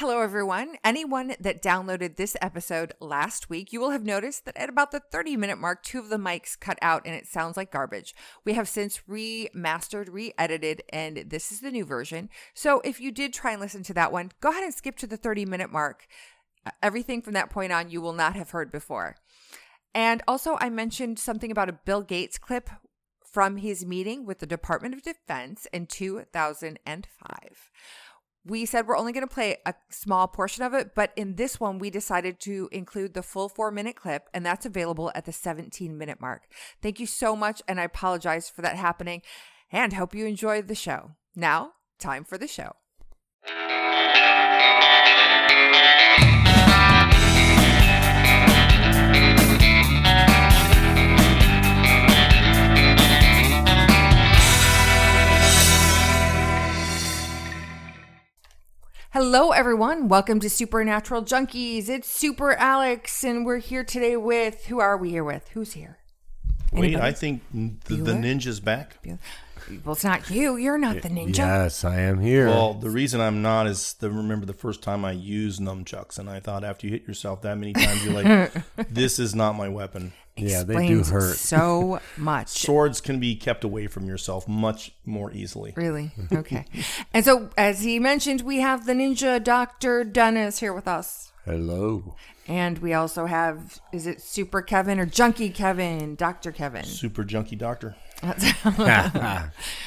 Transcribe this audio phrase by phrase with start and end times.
[0.00, 0.76] Hello, everyone.
[0.82, 5.02] Anyone that downloaded this episode last week, you will have noticed that at about the
[5.12, 8.14] 30 minute mark, two of the mics cut out and it sounds like garbage.
[8.42, 12.30] We have since remastered, re edited, and this is the new version.
[12.54, 15.06] So if you did try and listen to that one, go ahead and skip to
[15.06, 16.06] the 30 minute mark.
[16.82, 19.16] Everything from that point on, you will not have heard before.
[19.94, 22.70] And also, I mentioned something about a Bill Gates clip
[23.22, 27.70] from his meeting with the Department of Defense in 2005
[28.46, 31.60] we said we're only going to play a small portion of it, but in this
[31.60, 35.32] one, we decided to include the full four minute clip, and that's available at the
[35.32, 36.42] 17 minute mark.
[36.82, 39.22] Thank you so much, and I apologize for that happening,
[39.70, 41.12] and hope you enjoyed the show.
[41.36, 42.72] Now, time for the show.
[59.12, 60.06] Hello, everyone.
[60.06, 61.88] Welcome to Supernatural Junkies.
[61.88, 65.48] It's Super Alex, and we're here today with who are we here with?
[65.48, 65.98] Who's here?
[66.72, 68.98] Wait, I think the, the ninja's back.
[69.84, 70.56] Well, it's not you.
[70.56, 71.38] You're not the ninja.
[71.38, 72.46] Yes, I am here.
[72.46, 76.30] Well, the reason I'm not is the remember the first time I used nunchucks, and
[76.30, 78.52] I thought after you hit yourself that many times, you're like,
[78.88, 80.12] "This is not my weapon."
[80.48, 81.36] Yeah, they do Explains hurt.
[81.36, 82.48] so much.
[82.48, 85.72] Swords can be kept away from yourself much more easily.
[85.76, 86.12] Really?
[86.32, 86.64] Okay.
[87.14, 90.04] and so, as he mentioned, we have the ninja Dr.
[90.04, 91.32] Dennis here with us.
[91.44, 92.16] Hello.
[92.46, 96.16] And we also have, is it Super Kevin or Junkie Kevin?
[96.16, 96.52] Dr.
[96.52, 96.84] Kevin.
[96.84, 97.94] Super junkie doctor.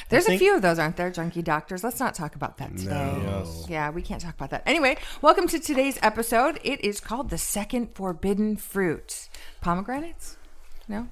[0.08, 1.10] There's a few of those, aren't there?
[1.10, 1.84] Junkie doctors.
[1.84, 3.18] Let's not talk about that today.
[3.22, 3.66] Yes.
[3.68, 4.62] Yeah, we can't talk about that.
[4.66, 6.58] Anyway, welcome to today's episode.
[6.64, 9.28] It is called The Second Forbidden Fruit.
[9.60, 10.36] Pomegranates?
[10.88, 11.08] No?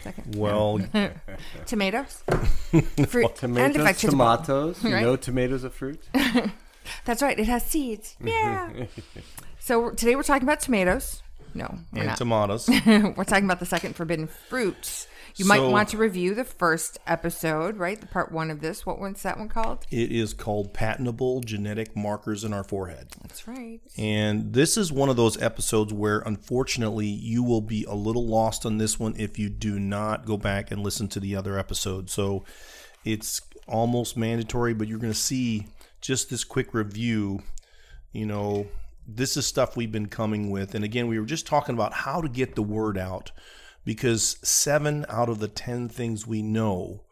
[0.00, 0.36] Second.
[0.36, 0.80] Well,
[1.66, 2.22] Tomatoes?
[3.08, 3.26] Fruit.
[3.26, 4.12] and Tomatoes, vegetable.
[4.12, 4.82] tomatoes.
[4.84, 5.02] You Right.
[5.02, 6.02] know tomatoes are fruit?
[7.04, 7.38] That's right.
[7.38, 8.16] It has seeds.
[8.22, 8.70] Yeah.
[9.60, 11.22] so today we're talking about tomatoes.
[11.54, 12.16] No, we're and not.
[12.16, 12.68] tomatoes.
[12.86, 15.06] we're talking about the second forbidden fruit.
[15.36, 18.00] You might want to review the first episode, right?
[18.00, 18.84] The part one of this.
[18.84, 19.86] What one's that one called?
[19.90, 23.08] It is called patentable genetic markers in our forehead.
[23.22, 23.80] That's right.
[23.96, 28.66] And this is one of those episodes where, unfortunately, you will be a little lost
[28.66, 32.10] on this one if you do not go back and listen to the other episode.
[32.10, 32.44] So
[33.04, 35.66] it's almost mandatory, but you're going to see
[36.00, 37.42] just this quick review.
[38.12, 38.66] You know,
[39.06, 40.74] this is stuff we've been coming with.
[40.74, 43.32] And again, we were just talking about how to get the word out
[43.84, 47.02] because seven out of the 10 things we know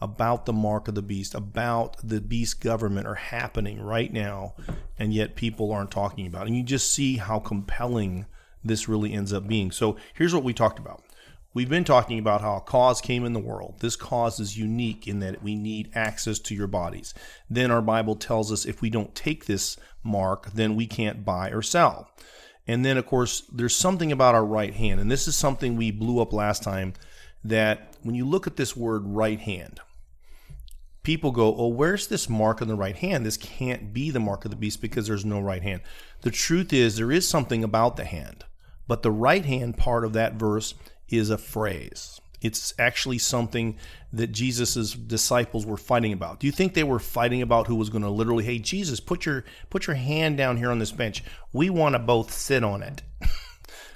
[0.00, 4.54] about the mark of the beast, about the beast government are happening right now,
[4.98, 6.42] and yet people aren't talking about.
[6.42, 6.48] it.
[6.48, 8.26] And you just see how compelling
[8.64, 9.70] this really ends up being.
[9.70, 11.02] So here's what we talked about.
[11.54, 13.76] We've been talking about how a cause came in the world.
[13.80, 17.14] This cause is unique in that we need access to your bodies.
[17.50, 21.50] Then our Bible tells us if we don't take this mark, then we can't buy
[21.50, 22.10] or sell.
[22.68, 25.00] And then, of course, there's something about our right hand.
[25.00, 26.92] And this is something we blew up last time
[27.42, 29.80] that when you look at this word right hand,
[31.02, 33.24] people go, Oh, where's this mark on the right hand?
[33.24, 35.80] This can't be the mark of the beast because there's no right hand.
[36.20, 38.44] The truth is, there is something about the hand,
[38.86, 40.74] but the right hand part of that verse
[41.08, 42.20] is a phrase.
[42.40, 43.76] It's actually something
[44.12, 46.40] that Jesus' disciples were fighting about.
[46.40, 49.26] Do you think they were fighting about who was going to literally, hey, Jesus, put
[49.26, 51.24] your put your hand down here on this bench.
[51.52, 53.02] We want to both sit on it.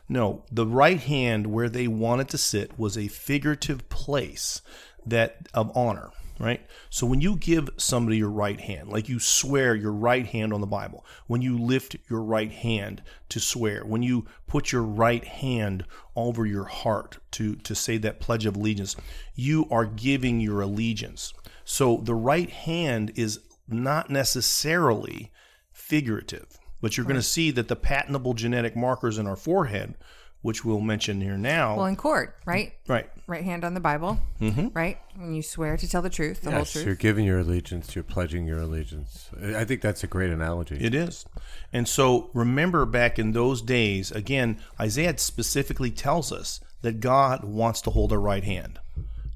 [0.08, 4.60] No, the right hand where they wanted to sit was a figurative place
[5.06, 6.10] that of honor,
[6.42, 6.60] right?
[6.90, 10.60] So when you give somebody your right hand, like you swear your right hand on
[10.60, 15.24] the Bible, when you lift your right hand to swear, when you put your right
[15.24, 15.84] hand
[16.16, 18.96] over your heart to to say that pledge of allegiance,
[19.36, 21.32] you are giving your allegiance.
[21.64, 23.38] So the right hand is
[23.68, 25.30] not necessarily
[25.70, 26.58] figurative.
[26.80, 29.94] But you're going to see that the patentable genetic markers in our forehead,
[30.42, 32.72] which we'll mention here now, Well, in court, right?
[32.88, 33.08] right?
[33.26, 34.68] Right hand on the Bible, mm-hmm.
[34.74, 34.98] right?
[35.16, 36.84] When you swear to tell the truth, the whole truth.
[36.84, 39.30] you're giving your allegiance, you're pledging your allegiance.
[39.40, 40.76] I think that's a great analogy.
[40.80, 41.24] It is.
[41.72, 47.80] And so remember back in those days, again, Isaiah specifically tells us that God wants
[47.82, 48.80] to hold our right hand,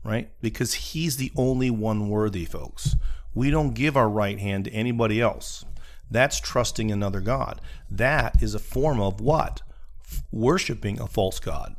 [0.05, 0.29] right?
[0.43, 2.97] Because he's the only one worthy, folks.
[3.33, 5.65] We don't give our right hand to anybody else.
[6.11, 7.61] That's trusting another God.
[7.91, 9.63] That is a form of what?
[10.31, 11.77] Worshiping a false God,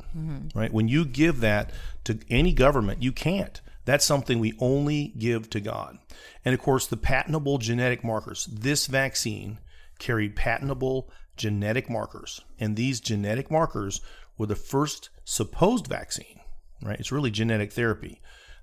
[0.54, 0.72] right?
[0.72, 1.70] When you give that
[2.04, 3.60] to any government, you can't.
[3.84, 5.98] That's something we only give to God.
[6.44, 8.46] And of course, the patentable genetic markers.
[8.46, 9.60] This vaccine
[9.98, 12.42] carried patentable genetic markers.
[12.60, 14.00] And these genetic markers
[14.36, 16.40] were the first supposed vaccine,
[16.82, 17.00] right?
[17.00, 18.20] It's really genetic therapy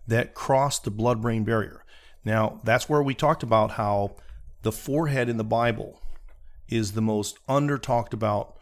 [0.07, 1.83] that crossed the blood brain barrier.
[2.23, 4.15] Now, that's where we talked about how
[4.61, 6.01] the forehead in the Bible
[6.67, 8.54] is the most under talked about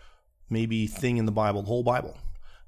[0.54, 2.18] maybe thing in the Bible, the whole Bible,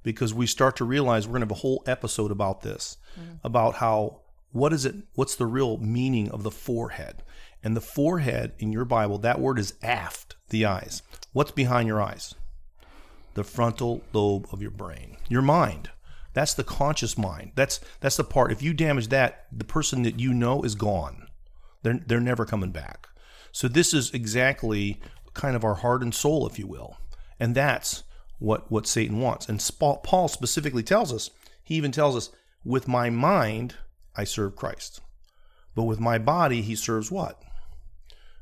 [0.03, 3.35] because we start to realize we're going to have a whole episode about this, mm-hmm.
[3.43, 4.21] about how
[4.51, 4.95] what is it?
[5.15, 7.23] What's the real meaning of the forehead?
[7.61, 11.01] And the forehead in your Bible, that word is aft, the eyes.
[11.33, 12.35] What's behind your eyes?
[13.33, 15.89] The frontal lobe of your brain, your mind.
[16.33, 17.51] That's the conscious mind.
[17.55, 18.51] That's that's the part.
[18.51, 21.27] If you damage that, the person that you know is gone.
[21.83, 23.07] They're they're never coming back.
[23.51, 24.99] So this is exactly
[25.33, 26.97] kind of our heart and soul, if you will,
[27.39, 28.03] and that's
[28.39, 29.47] what what Satan wants.
[29.49, 29.63] And
[30.03, 31.29] Paul specifically tells us.
[31.63, 32.29] He even tells us,
[32.63, 33.75] "With my mind,
[34.15, 35.01] I serve Christ,
[35.73, 37.41] but with my body, he serves what?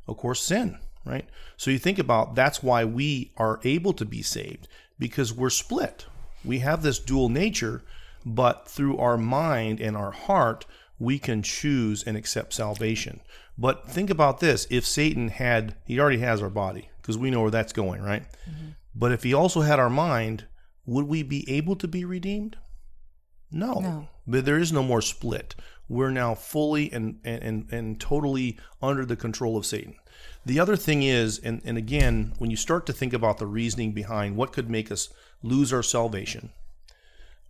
[0.08, 1.28] Of course, sin." Right.
[1.58, 6.06] So you think about that's why we are able to be saved because we're split.
[6.46, 7.84] We have this dual nature,
[8.26, 10.66] but through our mind and our heart,
[11.00, 13.20] we can choose and accept salvation.
[13.58, 17.42] But think about this if Satan had, he already has our body, because we know
[17.42, 18.24] where that's going, right?
[18.50, 18.70] Mm-hmm.
[18.96, 20.46] But if he also had our mind,
[20.86, 22.58] would we be able to be redeemed?
[23.52, 23.80] No.
[23.80, 24.08] No.
[24.26, 25.56] But there is no more split.
[25.88, 29.96] We're now fully and, and, and totally under the control of Satan.
[30.46, 33.92] The other thing is, and, and again, when you start to think about the reasoning
[33.92, 35.10] behind what could make us
[35.42, 36.52] lose our salvation,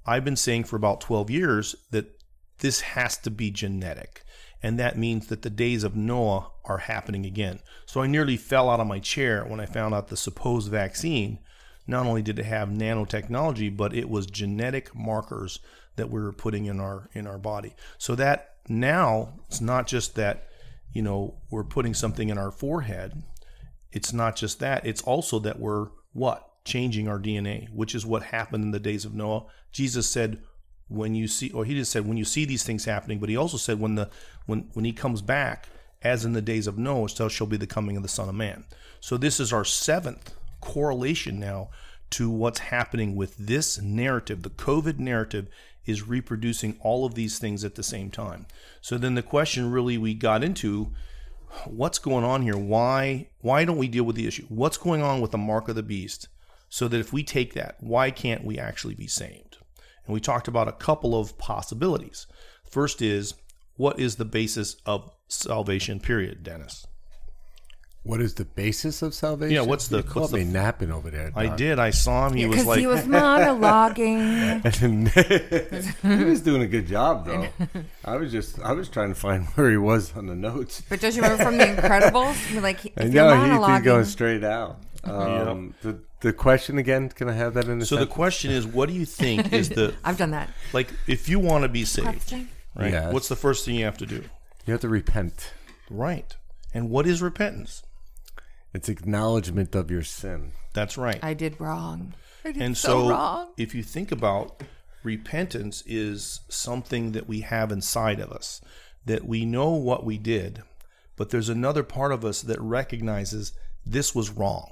[0.05, 2.19] I've been saying for about 12 years that
[2.59, 4.22] this has to be genetic.
[4.63, 7.59] And that means that the days of Noah are happening again.
[7.85, 11.39] So I nearly fell out of my chair when I found out the supposed vaccine.
[11.85, 15.59] Not only did it have nanotechnology, but it was genetic markers
[15.97, 17.75] that we were putting in our in our body.
[17.97, 20.47] So that now it's not just that,
[20.93, 23.21] you know, we're putting something in our forehead.
[23.91, 26.49] It's not just that, it's also that we're what?
[26.63, 29.45] Changing our DNA, which is what happened in the days of Noah.
[29.73, 30.41] Jesus said,
[30.87, 33.37] when you see or he just said when you see these things happening, but he
[33.37, 34.09] also said when the
[34.45, 35.67] when when he comes back,
[36.01, 38.35] as in the days of Noah, so shall be the coming of the Son of
[38.35, 38.65] Man.
[38.99, 41.69] So this is our seventh correlation now
[42.11, 44.43] to what's happening with this narrative.
[44.43, 45.47] The COVID narrative
[45.85, 48.45] is reproducing all of these things at the same time.
[48.81, 50.91] So then the question really we got into
[51.65, 52.57] what's going on here?
[52.57, 54.45] Why why don't we deal with the issue?
[54.49, 56.27] What's going on with the mark of the beast?
[56.69, 59.57] So that if we take that, why can't we actually be saved?
[60.05, 62.27] And we talked about a couple of possibilities.
[62.69, 63.35] First is
[63.75, 66.85] what is the basis of salvation, period, Dennis?
[68.05, 69.55] What is the basis of salvation?
[69.55, 71.31] Yeah, what's the- You caught what's the- me napping over there.
[71.35, 71.79] I did.
[71.79, 72.35] I saw him.
[72.35, 74.61] He was like, he was monologuing.
[76.17, 77.47] he was doing a good job though.
[78.05, 80.83] I was just I was trying to find where he was on the notes.
[80.89, 82.51] But don't you remember from The Incredibles?
[82.51, 84.81] You're like, if I you're know he, he's going straight out.
[85.05, 88.15] Um, the, the question again, can I have that in a so the sentence?
[88.15, 90.49] question is, what do you think is the I've done that.
[90.71, 92.33] like if you want to be saved,
[92.75, 92.91] right?
[92.91, 93.13] Yes.
[93.13, 94.23] What's the first thing you have to do?
[94.65, 95.53] you have to repent.
[95.89, 96.35] Right.
[96.73, 97.83] And what is repentance?
[98.73, 100.53] It's acknowledgement of your sin.
[100.73, 101.19] That's right.
[101.21, 102.13] I did wrong.
[102.45, 103.49] I did and so, so, wrong.
[103.57, 104.63] if you think about
[105.03, 108.61] repentance is something that we have inside of us
[109.05, 110.63] that we know what we did
[111.17, 113.51] but there's another part of us that recognizes
[113.85, 114.71] this was wrong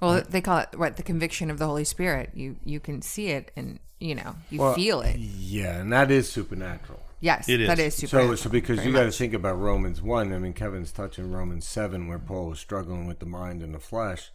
[0.00, 2.30] Well, they call it what the conviction of the Holy Spirit.
[2.34, 5.16] You you can see it and you know you Well, feel it.
[5.18, 7.00] Yeah, and that is supernatural.
[7.22, 7.94] Yes, It that is.
[8.02, 8.28] is super.
[8.28, 10.32] So, so because you got to think about Romans one.
[10.32, 13.78] I mean, Kevin's touching Romans seven, where Paul was struggling with the mind and the
[13.78, 14.30] flesh.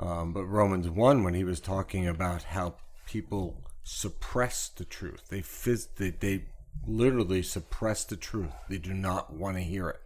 [0.00, 2.74] Um, but Romans one, when he was talking about how
[3.06, 6.44] people suppress the truth, they phys- they, they
[6.86, 8.52] literally suppress the truth.
[8.68, 10.00] They do not want to hear it.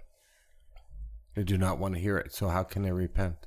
[1.34, 2.34] They do not want to hear it.
[2.34, 3.46] So how can they repent?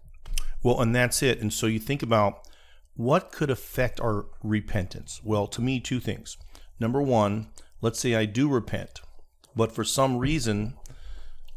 [0.63, 1.39] Well and that's it.
[1.39, 2.47] And so you think about
[2.95, 5.21] what could affect our repentance?
[5.23, 6.37] Well to me two things.
[6.79, 7.47] Number one
[7.81, 9.01] let's say i do repent
[9.55, 10.75] but for some reason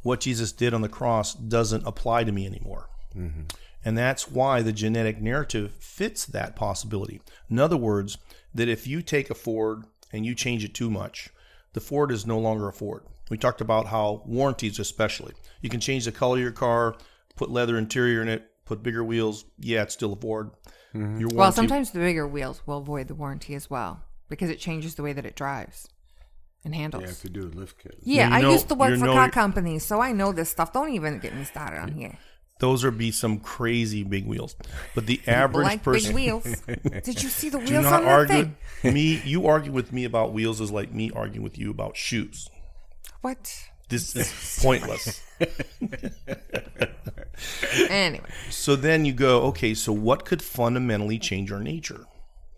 [0.03, 2.91] what jesus did on the cross doesn't apply to me anymore.
[3.17, 3.43] Mm-hmm.
[3.85, 7.21] And that's why the genetic narrative fits that possibility.
[7.49, 8.19] In other words,
[8.55, 11.31] that if you take a Ford and you change it too much,
[11.73, 13.05] the Ford is no longer a Ford.
[13.31, 16.97] We talked about how warranties, especially, you can change the color of your car,
[17.37, 19.45] put leather interior in it, put bigger wheels.
[19.59, 20.51] Yeah, it's still a Ford.
[20.95, 21.01] Mm-hmm.
[21.01, 24.59] Your warranty, well, sometimes the bigger wheels will void the warranty as well because it
[24.59, 25.89] changes the way that it drives
[26.65, 27.03] and handles.
[27.03, 27.99] You have to do a lift kit.
[28.03, 30.73] Yeah, you I used to work for know car companies, so I know this stuff.
[30.73, 32.19] Don't even get me started on here.
[32.61, 34.55] those would be some crazy big wheels.
[34.95, 36.45] But the average like person big wheels.
[37.05, 38.51] Did you see the do wheels not on that argue.
[38.83, 38.95] thing?
[38.95, 42.49] me, you argue with me about wheels is like me arguing with you about shoes.
[43.21, 43.71] What?
[43.89, 45.23] This is pointless.
[47.89, 52.05] Anyway, So then you go, okay, so what could fundamentally change our nature?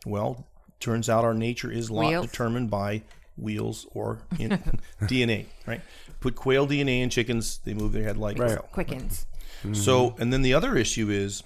[0.06, 0.46] Well,
[0.80, 2.26] turns out our nature is lot Wheels.
[2.26, 3.02] determined by
[3.36, 4.50] wheels or in,
[5.02, 5.80] DNA, right?
[6.20, 8.68] Put quail DNA in chickens, they move their head like quail.
[8.72, 9.26] quickens.
[9.72, 11.42] So, and then the other issue is,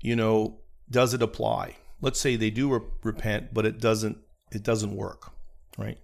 [0.00, 0.58] you know,
[0.90, 1.76] does it apply?
[2.00, 4.18] Let's say they do re- repent, but it doesn't.
[4.50, 5.30] It doesn't work,
[5.78, 5.96] right?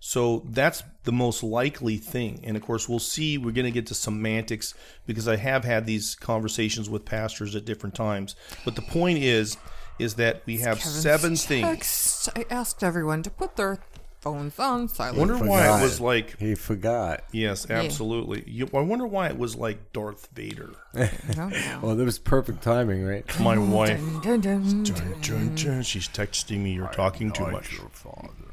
[0.00, 2.40] So that's the most likely thing.
[2.44, 3.38] And of course, we'll see.
[3.38, 4.74] We're going to get to semantics
[5.06, 8.36] because I have had these conversations with pastors at different times.
[8.64, 9.56] But the point is,
[9.98, 12.28] is that we have Kevin's seven things.
[12.36, 13.78] I asked everyone to put their
[14.20, 15.16] phones on silent.
[15.16, 17.22] I Wonder why it was like He forgot.
[17.32, 18.42] yes, absolutely.
[18.46, 20.72] You, I wonder why it was like Darth Vader.
[20.94, 21.82] I don't.
[21.82, 23.24] Well, that was perfect timing, right?
[23.40, 24.00] My wife.
[24.22, 24.82] Dun, dun, dun.
[24.82, 25.82] Dun, dun, dun.
[25.82, 26.72] She's texting me.
[26.72, 27.78] You're talking too much.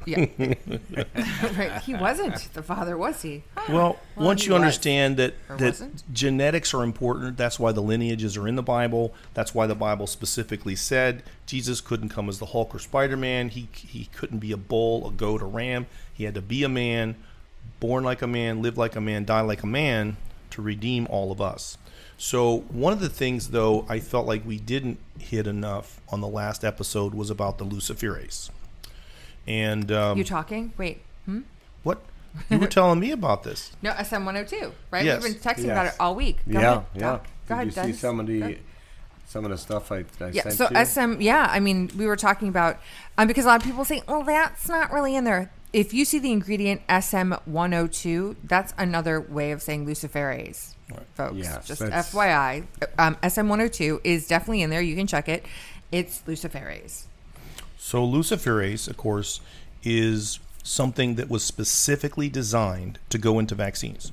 [0.06, 0.26] Yeah.
[1.56, 1.82] right.
[1.82, 3.42] He wasn't the father, was he?
[3.56, 3.72] Huh.
[3.72, 4.60] Well, Well, once he you was.
[4.60, 6.02] understand that Or that wasn't.
[6.12, 9.14] genetics are important, that's why the lineages are in the Bible.
[9.34, 13.48] That's why the Bible specifically said Jesus couldn't come as the Hulk or Spider Man.
[13.48, 15.86] He he couldn't be a bull, a goat, a ram.
[16.12, 17.16] He had to be a man,
[17.80, 20.16] born like a man, live like a man, die like a man
[20.50, 21.76] to redeem all of us.
[22.16, 26.28] So one of the things, though, I felt like we didn't hit enough on the
[26.28, 28.50] last episode was about the Luciferace.
[29.46, 30.72] And um, You talking?
[30.78, 31.02] Wait.
[31.26, 31.40] Hmm?
[31.82, 32.00] what
[32.50, 33.72] you were telling me about this?
[33.82, 35.04] No, SM 102, right?
[35.04, 35.22] Yes.
[35.22, 35.96] We've been texting about it Yes.
[36.00, 36.38] all week.
[36.50, 37.00] Go yeah, ahead, yeah.
[37.00, 37.24] Doc.
[37.24, 38.00] Go Did ahead, you see Dennis.
[38.00, 38.54] some of the Go.
[39.26, 40.84] some of the stuff I, I Yeah, sent so you?
[40.84, 42.78] SM, yeah, I mean, we were talking about,
[43.18, 45.50] um, because a lot of people say, well, that's not really in there.
[45.72, 50.74] If you see the ingredient SM 102, that's another way of saying luciferase,
[51.14, 51.34] folks.
[51.36, 52.64] Yes, Just that's- FYI.
[52.98, 54.80] Um, SM 102 is definitely in there.
[54.80, 55.44] You can check it.
[55.92, 57.04] It's luciferase.
[57.86, 59.42] So luciferase, of course,
[59.82, 64.10] is something that was specifically designed to go into vaccines.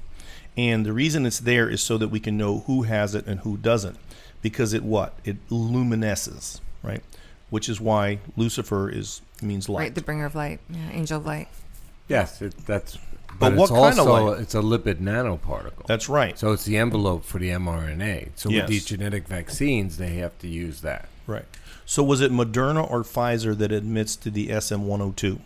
[0.57, 3.39] And the reason it's there is so that we can know who has it and
[3.39, 3.97] who doesn't.
[4.41, 5.13] Because it what?
[5.23, 7.01] It luminesces, right?
[7.49, 9.79] Which is why Lucifer is means light.
[9.83, 10.59] Right, the bringer of light.
[10.69, 11.47] Yeah, angel of light.
[12.09, 12.97] yes, it, that's.
[13.39, 14.39] But But, what it's kind of light?
[14.41, 15.85] it's a lipid nanoparticle.
[15.87, 16.37] That's right.
[16.37, 18.31] so it's the envelope for the mRNA.
[18.35, 18.63] So Yes.
[18.63, 21.07] with these genetic vaccines, they have to use that.
[21.25, 21.45] right.
[21.91, 25.39] So was it Moderna or Pfizer that admits to the SM102?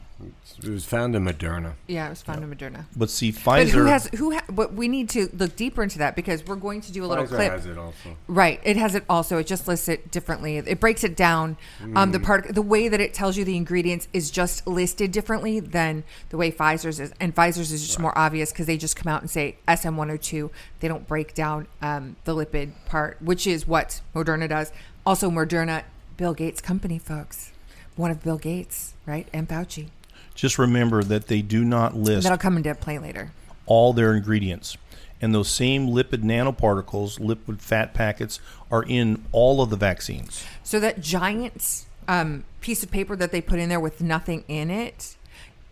[0.62, 1.74] It was found in Moderna.
[1.88, 2.86] Yeah, it was found in Moderna.
[2.96, 3.70] But see, But Pfizer.
[3.72, 4.32] who has who?
[4.32, 7.08] Ha- but we need to look deeper into that because we're going to do a
[7.08, 7.52] little Pfizer clip.
[7.52, 8.16] has it also.
[8.28, 8.60] Right.
[8.64, 9.40] It has it also.
[9.40, 10.58] It just lists it differently.
[10.58, 11.58] It breaks it down.
[11.96, 15.60] Um, the part, the way that it tells you the ingredients is just listed differently
[15.60, 17.12] than the way Pfizer's is.
[17.20, 20.52] And Pfizer's is just more obvious because they just come out and say SM102.
[20.80, 24.72] They don't break down um, the lipid part, which is what Moderna does.
[25.08, 25.84] Also, Moderna,
[26.18, 27.52] Bill Gates' company, folks.
[27.96, 29.28] One of Bill Gates, right?
[29.34, 29.88] And Fauci.
[30.34, 33.32] just remember that they do not list That'll come into play later.
[33.66, 34.78] all their ingredients.
[35.22, 40.44] And those same lipid nanoparticles, lipid fat packets, are in all of the vaccines.
[40.64, 44.70] So that giant um, piece of paper that they put in there with nothing in
[44.70, 45.16] it.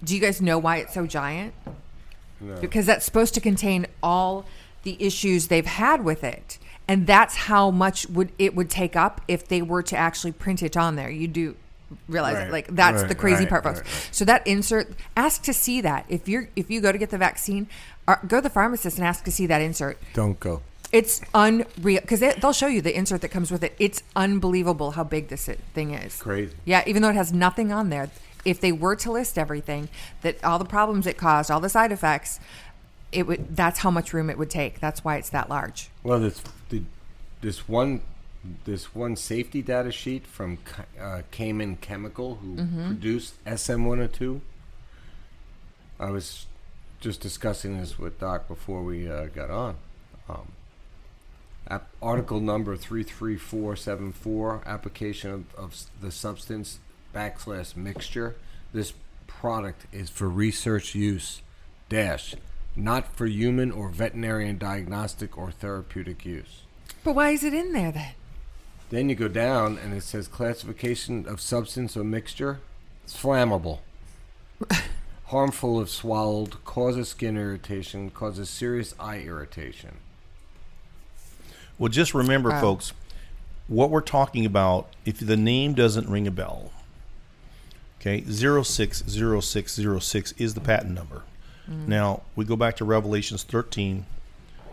[0.03, 1.53] Do you guys know why it's so giant?
[2.61, 4.45] Because that's supposed to contain all
[4.83, 9.21] the issues they've had with it, and that's how much would it would take up
[9.27, 11.09] if they were to actually print it on there.
[11.09, 11.55] You do
[12.07, 14.09] realize Right, it, like that's right, the crazy right, part, folks.
[14.11, 17.17] So that insert, ask to see that if you're if you go to get the
[17.17, 17.67] vaccine,
[18.07, 19.97] or go to the pharmacist and ask to see that insert.
[20.13, 20.61] Don't go.
[20.91, 23.75] It's unreal because they, they'll show you the insert that comes with it.
[23.79, 26.17] It's unbelievable how big this thing is.
[26.21, 26.53] Crazy.
[26.65, 28.11] Yeah, even though it has nothing on there,
[28.45, 29.89] if they were to list everything,
[30.21, 32.39] that all the problems it caused, all the side effects,
[33.13, 33.55] it would.
[33.55, 34.79] That's how much room it would take.
[34.79, 35.89] That's why it's that large.
[36.03, 36.83] Well, this the,
[37.41, 38.01] this one
[38.65, 40.57] this one safety data sheet from
[40.99, 42.87] uh, Cayman Chemical, who Mm-hmm.
[42.87, 44.41] produced SM102.
[45.99, 46.45] I was
[46.99, 49.75] just discussing this with Doc before we uh, got on.
[50.29, 50.51] Um,
[51.69, 56.79] ap- article number three three four seven four, application of, of the substance
[57.13, 58.35] backslash mixture.
[58.73, 58.93] This
[59.27, 61.41] product is for research use
[61.89, 62.35] dash
[62.75, 66.61] not for human or veterinarian diagnostic or therapeutic use.
[67.03, 68.13] But why is it in there then?
[68.89, 72.59] Then you go down and it says classification of substance or mixture.
[73.03, 73.79] It's flammable.
[75.25, 79.97] Harmful if swallowed, causes skin irritation, causes serious eye irritation.
[81.79, 82.61] Well, just remember, Oh.
[82.61, 82.93] folks,
[83.67, 86.71] what we're talking about, if the name doesn't ring a bell,
[87.99, 91.23] okay, 060606 is the patent number.
[91.69, 91.87] Mm.
[91.87, 94.05] Now, we go back to Revelations 13,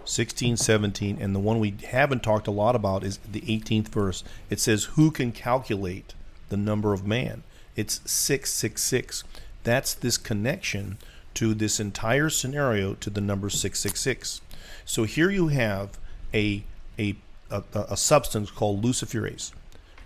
[0.04, 4.24] 16, 17, and the one we haven't talked a lot about is the 18th verse.
[4.48, 6.14] It says, Who can calculate
[6.48, 7.42] the number of man?
[7.76, 9.24] It's 666.
[9.62, 10.98] That's this connection
[11.34, 14.40] to this entire scenario to the number 666.
[14.84, 15.98] So here you have
[16.34, 16.64] a,
[16.98, 17.16] a,
[17.50, 19.52] a, a substance called luciferase.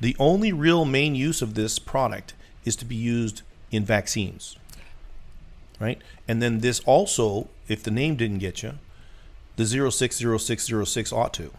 [0.00, 4.56] The only real main use of this product is to be used in vaccines
[5.80, 6.00] right?
[6.28, 8.74] And then this also, if the name didn't get you,
[9.56, 11.50] the 060606 ought to.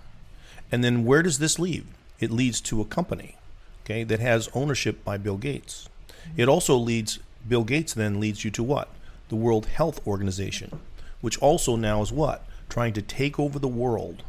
[0.71, 1.85] And then where does this lead?
[2.19, 3.37] It leads to a company,
[3.83, 5.89] okay, that has ownership by Bill Gates.
[6.37, 8.89] It also leads Bill Gates then leads you to what?
[9.29, 10.79] The World Health Organization,
[11.21, 12.45] which also now is what?
[12.69, 14.23] Trying to take over the world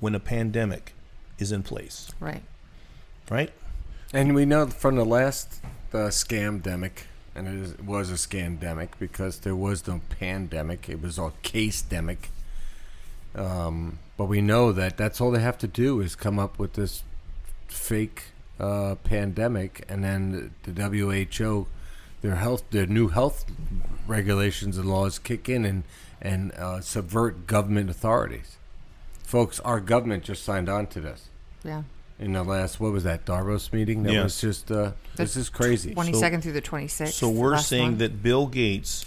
[0.00, 0.92] when a pandemic
[1.38, 2.42] is in place, Right.
[3.30, 3.50] right?
[4.12, 5.60] And we know from the last
[5.94, 11.34] uh, scamdemic, and it, was a scamdemic because there was no pandemic; it was all
[11.42, 12.28] case demic.
[13.34, 16.74] Um, but we know that that's all they have to do is come up with
[16.74, 17.02] this
[17.68, 18.24] fake
[18.58, 21.66] uh, pandemic, and then the WHO,
[22.20, 23.44] their health, their new health
[24.06, 25.84] regulations and laws kick in and
[26.20, 28.56] and uh, subvert government authorities.
[29.22, 31.28] Folks, our government just signed on to this
[31.64, 31.84] Yeah.
[32.20, 34.02] In the last what was that Davos meeting?
[34.04, 34.22] That Yes.
[34.24, 35.94] was just uh, this is crazy.
[35.94, 37.12] 22nd through the 26th.
[37.12, 37.98] So we're last saying one.
[37.98, 39.06] that Bill Gates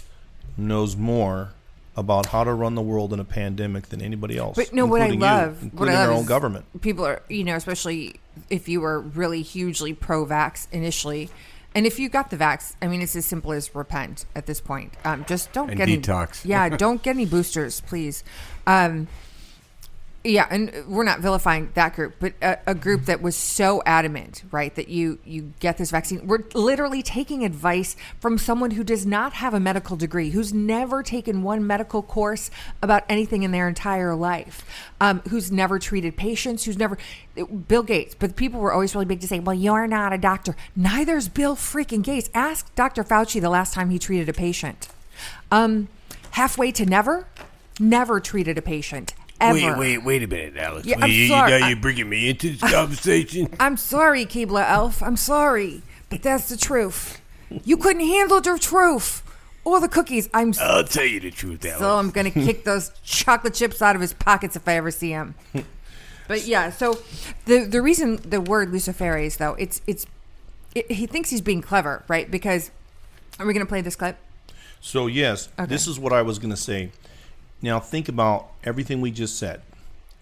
[0.56, 1.50] knows more
[1.96, 4.56] about how to run the world in a pandemic than anybody else.
[4.56, 6.80] But no, what I including you, love, what including I love our own is government.
[6.80, 8.16] People are, you know, especially
[8.50, 11.30] if you were really hugely pro-vax initially,
[11.72, 14.60] and if you got the vax, I mean, it's as simple as repent at this
[14.60, 14.92] point.
[15.04, 16.44] Um, just don't And get detox.
[16.44, 18.24] Any, yeah, don't get any boosters, please.
[18.66, 19.06] Um,
[20.26, 24.42] yeah, and we're not vilifying that group, but a, a group that was so adamant,
[24.50, 26.26] right, that you you get this vaccine.
[26.26, 31.02] We're literally taking advice from someone who does not have a medical degree, who's never
[31.02, 32.50] taken one medical course
[32.80, 34.64] about anything in their entire life,
[34.98, 36.96] um, who's never treated patients, who's never
[37.68, 38.14] Bill Gates.
[38.18, 41.54] But people were always really big to say, "Well, you're not a doctor." Neither's Bill
[41.54, 42.30] freaking Gates.
[42.32, 43.04] Ask Dr.
[43.04, 44.88] Fauci the last time he treated a patient.
[45.52, 45.88] Um,
[46.30, 47.26] halfway to never,
[47.78, 49.12] never treated a patient.
[49.40, 49.76] Ever.
[49.78, 50.86] wait wait a minute, Alex.
[50.86, 51.50] Yeah, I'm You- you- sorry.
[51.58, 53.48] now you're bringing me into this conversation.
[53.60, 55.02] I'm sorry, Keebler Elf.
[55.02, 57.20] I'm sorry, but that's the truth.
[57.64, 59.22] You couldn't handle the truth
[59.64, 60.28] or the cookies.
[60.32, 61.80] I'm so I'll tell you the truth, Alex.
[61.80, 65.10] So I'm gonna kick those chocolate chips out of his pockets if I ever see
[65.10, 65.34] him.
[66.28, 66.98] But yeah, so
[67.46, 70.06] the the reason the word Luciferase though it's it's
[70.74, 72.30] it, he thinks he's being clever, right?
[72.30, 72.70] Because
[73.38, 74.16] are we gonna play this clip?
[74.80, 75.66] So yes, Okay.
[75.66, 76.90] this is what I was going to say.
[77.64, 79.62] Now think about everything we just said,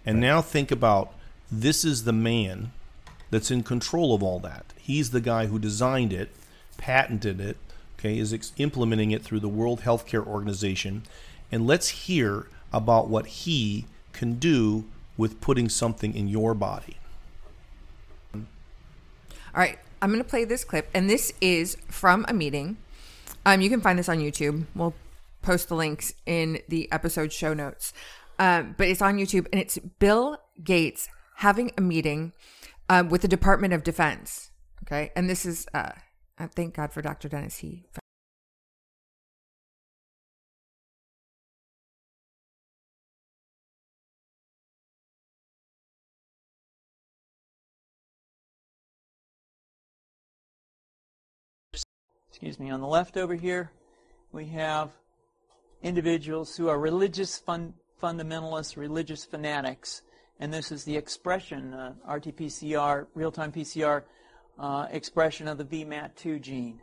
[0.07, 1.13] and now think about
[1.51, 2.71] this is the man
[3.33, 4.67] that's in control of all that.
[4.79, 6.31] He's the guy who designed it,
[6.77, 7.57] patented it,
[7.99, 11.03] okay, is ex- implementing it through the World Healthcare Organization,
[11.51, 14.85] and let's hear about what he can do
[15.17, 16.97] with putting something in your body.
[18.33, 18.43] All
[19.57, 22.77] right, I'm going to play this clip, and this is from a meeting.
[23.45, 24.67] Um, you can find this on YouTube.
[24.77, 24.95] We'll
[25.43, 27.93] post the links in the episode show notes.
[28.39, 32.33] Um, but it's on YouTube, and it's Bill Gates having a meeting
[32.89, 34.51] um, with the Department of Defense.
[34.85, 35.93] Okay, and this is uh,
[36.55, 37.29] thank God for Dr.
[37.29, 37.59] Dennis.
[37.59, 37.85] He
[52.43, 53.71] excuse me, on the left over here,
[54.33, 54.91] we have
[55.83, 60.03] individuals who are religious fun, fundamentalists, religious fanatics,
[60.41, 64.03] and this is the expression, uh, RT-PCR, real-time PCR
[64.59, 66.81] uh, expression of the VMAT2 gene.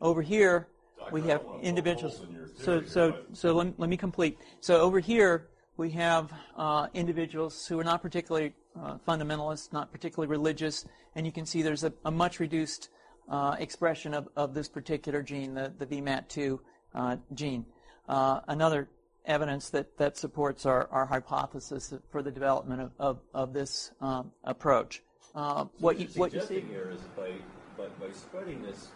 [0.00, 0.68] Over here,
[1.10, 2.22] we have individuals.
[2.56, 4.38] So, so, so let, let me complete.
[4.60, 10.30] So over here, we have uh, individuals who are not particularly uh, fundamentalists, not particularly
[10.30, 12.88] religious, and you can see there's a, a much reduced
[13.28, 16.58] uh, expression of, of this particular gene, the, the VMAT2
[16.94, 17.64] uh, gene.
[18.08, 18.88] Uh, another
[19.26, 24.30] evidence that, that supports our, our hypothesis for the development of, of, of this um,
[24.44, 25.02] approach.
[25.34, 27.32] Uh, what, you, what you see suggesting here is by,
[27.76, 28.88] by, by spreading this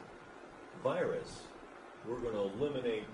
[0.83, 1.43] virus,
[2.07, 3.05] we're going to eliminate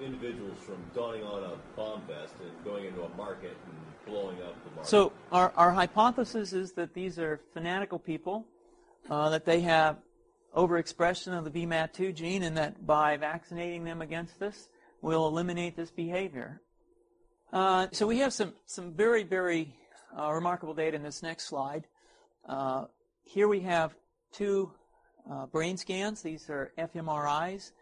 [0.00, 4.54] individuals from donning on a bomb vest and going into a market and blowing up
[4.64, 4.86] the market.
[4.86, 8.46] So our, our hypothesis is that these are fanatical people,
[9.08, 9.98] uh, that they have
[10.56, 14.68] overexpression of the VMAT2 gene, and that by vaccinating them against this,
[15.02, 16.62] we'll eliminate this behavior.
[17.52, 19.74] Uh, so we have some, some very, very
[20.18, 21.86] uh, remarkable data in this next slide.
[22.48, 22.86] Uh,
[23.24, 23.94] here we have
[24.32, 24.72] two
[25.30, 26.22] uh, brain scans.
[26.22, 27.72] These are fMRIs.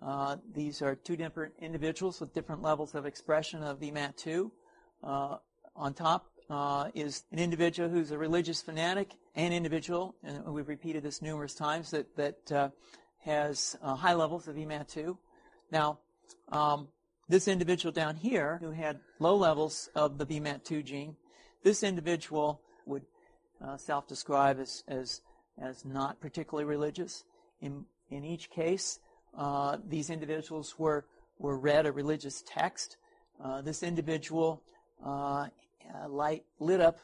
[0.00, 4.50] Uh, these are two different individuals with different levels of expression of VMAT2.
[5.02, 5.36] Uh,
[5.74, 6.26] on top
[6.94, 11.90] is an individual who's a religious fanatic, an individual, and we've repeated this numerous times,
[11.90, 12.72] that, that
[13.18, 15.16] has high levels of VMAT2.
[15.72, 15.98] Now,
[16.50, 16.88] um,
[17.28, 21.16] this individual down here who had low levels of the VMAT2 gene,
[21.62, 23.02] this individual would
[23.64, 25.20] uh, self-describe as, as,
[25.60, 27.24] as not particularly religious.
[27.60, 29.00] In, in each case,
[29.36, 31.04] uh, these individuals were,
[31.38, 32.96] were read a religious text.
[33.42, 34.62] Uh, this individual
[35.04, 35.48] uh,
[36.08, 36.98] light, lit up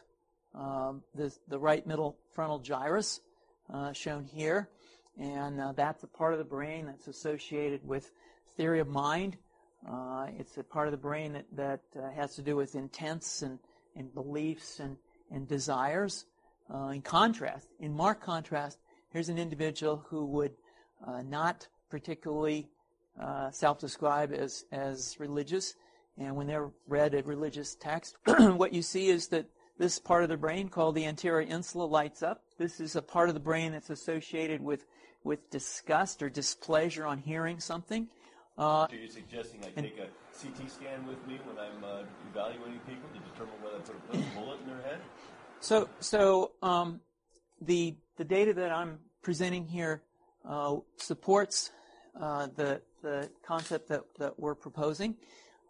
[0.54, 3.20] um, the, the right middle frontal gyrus,
[3.72, 4.68] uh, shown here.
[5.18, 8.10] And uh, that's a part of the brain that's associated with
[8.56, 9.36] theory of mind.
[9.88, 13.42] Uh, it's a part of the brain that, that uh, has to do with intents
[13.42, 13.58] and,
[13.96, 14.96] and beliefs and,
[15.30, 16.26] and desires.
[16.72, 18.78] Uh, in contrast, in marked contrast,
[19.10, 20.52] here's an individual who would
[21.06, 22.68] uh, not particularly
[23.20, 25.74] uh, self-describe as, as religious.
[26.16, 29.46] And when they're read a religious text, what you see is that
[29.78, 32.42] this part of the brain called the anterior insula lights up.
[32.58, 34.84] This is a part of the brain that's associated with,
[35.24, 38.08] with disgust or displeasure on hearing something.
[38.62, 40.06] Uh, Are you suggesting I take a
[40.40, 44.40] CT scan with me when I'm uh, evaluating people to determine whether I put a
[44.40, 45.00] bullet in their head?
[45.58, 47.00] So, so um,
[47.60, 50.02] the the data that I'm presenting here
[50.48, 51.72] uh, supports
[52.20, 55.16] uh, the the concept that, that we're proposing,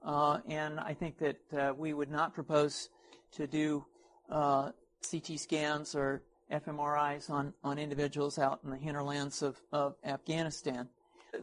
[0.05, 2.91] uh, and I think that uh, we would not propose
[3.37, 3.87] to do
[4.29, 4.73] uh,
[5.11, 10.91] CT scans or fMRIs on, on individuals out in the hinterlands of, of Afghanistan.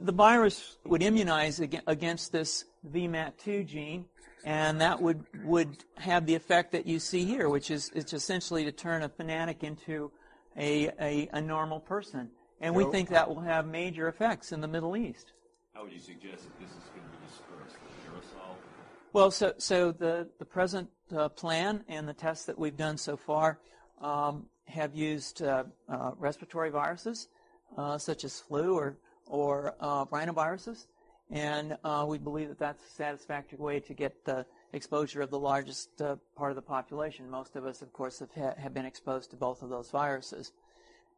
[0.01, 4.05] The virus would immunize against this VMAT2 gene,
[4.45, 8.63] and that would, would have the effect that you see here, which is it's essentially
[8.65, 10.11] to turn a fanatic into
[10.55, 12.29] a, a, a normal person.
[12.61, 15.33] And we think that will have major effects in the Middle East.
[15.73, 17.77] How would you suggest that this is going to be dispersed?
[18.05, 18.55] Aerosol?
[19.13, 23.15] Well, so, so the, the present uh, plan and the tests that we've done so
[23.15, 23.59] far
[24.01, 27.29] um, have used uh, uh, respiratory viruses,
[27.77, 28.97] uh, such as flu or
[29.29, 30.87] or uh, rhinoviruses,
[31.31, 35.39] and uh, we believe that that's a satisfactory way to get the exposure of the
[35.39, 37.29] largest uh, part of the population.
[37.29, 40.51] Most of us, of course, have, ha- have been exposed to both of those viruses,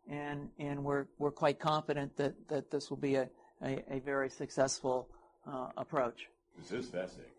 [0.10, 3.30] and and we're we're quite confident that, that this will be a,
[3.64, 5.08] a, a very successful
[5.48, 6.28] uh, approach.
[6.58, 7.32] This is fascinating.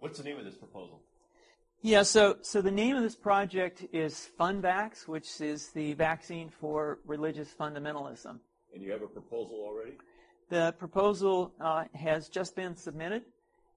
[0.00, 1.00] What's the name of this proposal?
[1.84, 7.00] Yeah, so, so the name of this project is FunVax, which is the vaccine for
[7.04, 8.38] religious fundamentalism.
[8.72, 9.92] And you have a proposal already?
[10.48, 13.22] The proposal uh, has just been submitted,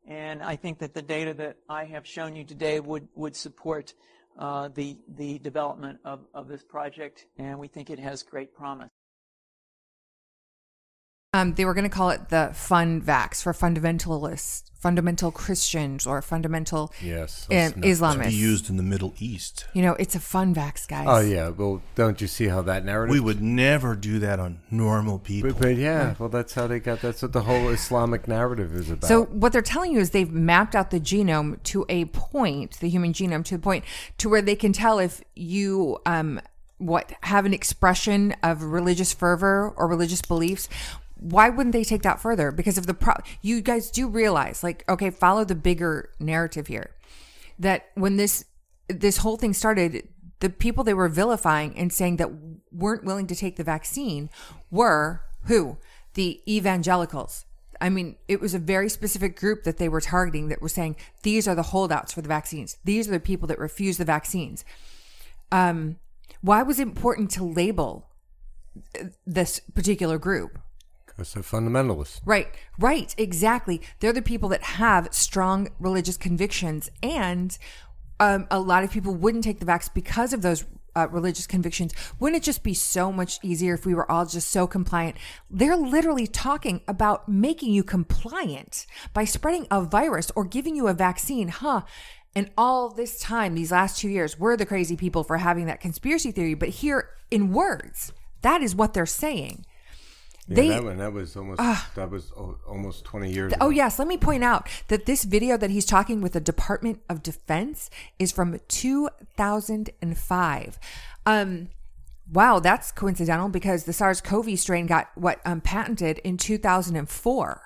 [0.07, 3.93] and I think that the data that I have shown you today would, would support
[4.37, 8.89] uh, the, the development of, of this project, and we think it has great promise.
[11.35, 16.21] Um, they were going to call it the Fun Vax for fundamentalists, fundamental Christians, or
[16.21, 18.23] fundamental yes, um, Islamists.
[18.23, 19.65] To be used in the Middle East.
[19.73, 21.05] You know, it's a fun vax, guys.
[21.09, 23.11] Oh yeah, well, don't you see how that narrative?
[23.11, 25.51] We would never do that on normal people.
[25.51, 27.01] But, but yeah, well, that's how they got.
[27.01, 29.09] That's what the whole Islamic narrative is about.
[29.09, 32.87] So what they're telling you is they've mapped out the genome to a point, the
[32.87, 33.83] human genome to a point,
[34.19, 36.39] to where they can tell if you um
[36.77, 40.67] what have an expression of religious fervor or religious beliefs
[41.25, 42.51] why wouldn't they take that further?
[42.51, 46.91] Because if the pro, you guys do realize, like, okay, follow the bigger narrative here,
[47.57, 48.45] that when this
[48.87, 50.07] this whole thing started,
[50.39, 52.29] the people they were vilifying and saying that
[52.71, 54.29] weren't willing to take the vaccine
[54.69, 55.77] were who
[56.13, 57.45] the evangelicals.
[57.81, 60.95] I mean, it was a very specific group that they were targeting that were saying
[61.23, 62.77] these are the holdouts for the vaccines.
[62.85, 64.63] These are the people that refuse the vaccines.
[65.51, 65.97] Um,
[66.41, 68.11] why was it important to label
[69.25, 70.59] this particular group?
[71.15, 72.19] Because they're fundamentalists.
[72.25, 72.47] Right,
[72.77, 73.81] right, exactly.
[73.99, 77.57] They're the people that have strong religious convictions, and
[78.19, 81.93] um, a lot of people wouldn't take the vax because of those uh, religious convictions.
[82.19, 85.17] Wouldn't it just be so much easier if we were all just so compliant?
[85.49, 90.93] They're literally talking about making you compliant by spreading a virus or giving you a
[90.93, 91.81] vaccine, huh?
[92.33, 95.79] And all this time, these last two years, we're the crazy people for having that
[95.79, 96.53] conspiracy theory.
[96.53, 99.65] But here in words, that is what they're saying.
[100.47, 103.71] Yeah, they, that one that was almost uh, that was almost 20 years th- oh
[103.71, 107.23] yes let me point out that this video that he's talking with the department of
[107.23, 110.79] defense is from 2005
[111.25, 111.69] um
[112.31, 117.61] wow that's coincidental because the sars-cov strain got what um, patented in 2004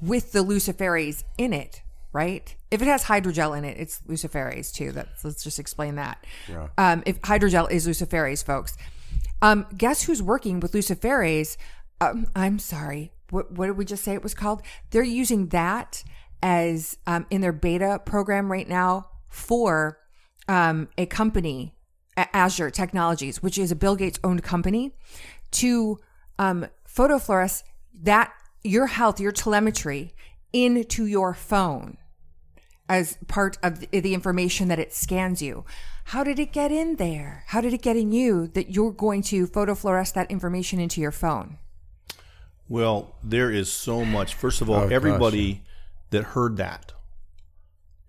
[0.00, 2.54] with the luciferase in it right?
[2.70, 6.24] If it has hydrogel in it it's luciferase too that's let's just explain that.
[6.48, 6.68] Yeah.
[6.78, 8.76] um if hydrogel is luciferase folks.
[9.42, 11.58] Um, guess who's working with luciferase
[12.00, 13.12] um, I'm sorry.
[13.30, 14.62] What, what did we just say it was called?
[14.90, 16.04] They're using that
[16.42, 19.98] as um, in their beta program right now for
[20.48, 21.74] um, a company,
[22.16, 24.92] Azure Technologies, which is a Bill Gates owned company,
[25.52, 25.98] to
[26.38, 27.62] um, photofluoresce
[28.02, 28.32] that
[28.62, 30.14] your health, your telemetry
[30.52, 31.96] into your phone
[32.88, 35.64] as part of the information that it scans you.
[36.04, 37.44] How did it get in there?
[37.48, 41.10] How did it get in you that you're going to photofluoresce that information into your
[41.10, 41.58] phone?
[42.68, 44.34] Well, there is so much.
[44.34, 45.62] First of all, oh, everybody gosh.
[46.10, 46.92] that heard that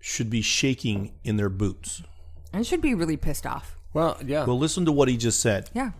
[0.00, 2.02] should be shaking in their boots.
[2.52, 3.76] And should be really pissed off.
[3.92, 4.44] Well, yeah.
[4.44, 5.70] Well, listen to what he just said.
[5.74, 5.90] Yeah.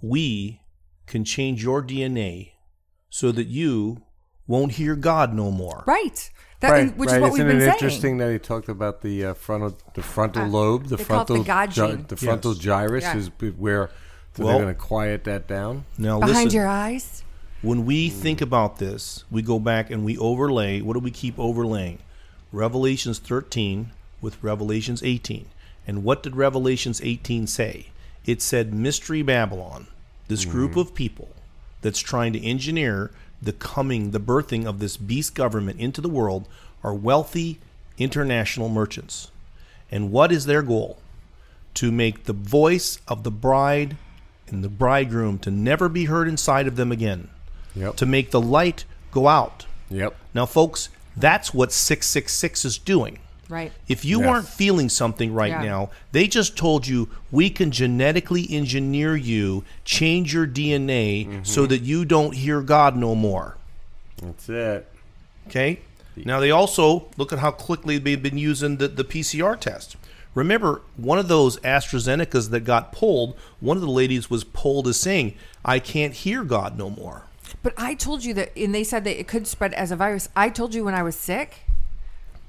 [0.00, 0.60] We
[1.06, 2.52] can change your DNA
[3.10, 4.02] so that you
[4.46, 5.84] won't hear God no more.
[5.86, 6.30] Right.
[6.60, 7.16] That, right, which right.
[7.16, 7.72] is what Isn't we've been it saying.
[7.74, 11.22] interesting that he talked about the uh, frontal, the frontal Uh, lobe, the they call
[11.22, 12.04] it the frontal, God gy- gene.
[12.08, 12.60] the frontal Yes.
[12.62, 13.16] gyrus Yeah.
[13.16, 13.90] is where
[14.36, 15.84] so Well- they're going to quiet that down.
[15.98, 16.56] Now, Behind listen.
[16.56, 17.22] your eyes.
[17.64, 20.82] When we think about this, we go back and we overlay.
[20.82, 21.98] What do we keep overlaying?
[22.52, 25.46] Revelations 13 with Revelations 18.
[25.86, 27.86] And what did Revelations 18 say?
[28.26, 29.86] It said Mystery Babylon,
[30.28, 30.50] this mm-hmm.
[30.50, 31.30] group of people
[31.80, 36.46] that's trying to engineer the coming, the birthing of this beast government into the world
[36.82, 37.60] are wealthy
[37.96, 39.30] international merchants.
[39.90, 40.98] And what is their goal?
[41.76, 43.96] To make the voice of the bride
[44.48, 47.30] and the bridegroom to never be heard inside of them again
[47.76, 47.96] Yep.
[47.96, 49.66] to make the light go out.
[49.90, 50.14] Yep.
[50.32, 53.18] Now, folks, that's what 666 is doing.
[53.48, 53.72] Right.
[53.88, 54.28] If you Yes.
[54.28, 55.62] aren't feeling something right Yeah.
[55.62, 61.44] now, they just told you we can genetically engineer you, change your DNA Mm-hmm.
[61.44, 63.56] so that you don't hear God no more.
[64.22, 64.88] That's it.
[65.48, 65.80] Okay?
[66.16, 69.96] Now, they also look at how quickly they've been using the, the PCR test.
[70.34, 74.98] Remember, one of those AstraZenecas that got pulled, one of the ladies was pulled as
[74.98, 75.34] saying,
[75.64, 77.22] I can't hear God no more.
[77.62, 80.28] But I told you that, and they said that it could spread as a virus.
[80.36, 81.60] I told you when I was sick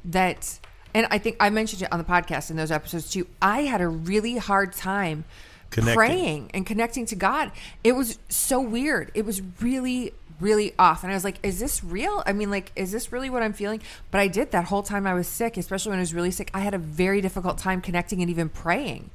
[0.03, 0.59] that,
[0.93, 3.27] and I think I mentioned it on the podcast in those episodes too.
[3.41, 5.25] I had a really hard time
[5.71, 5.95] Connecting.
[5.95, 7.51] praying and connecting to God.
[7.83, 9.11] It was so weird.
[9.13, 11.03] It was really, really off.
[11.03, 12.23] And I was like, is this real?
[12.25, 13.81] I mean, like, is this really what I'm feeling?
[14.11, 16.49] But I did that whole time I was sick, especially when I was really sick.
[16.53, 19.09] I had a very difficult time connecting and even praying.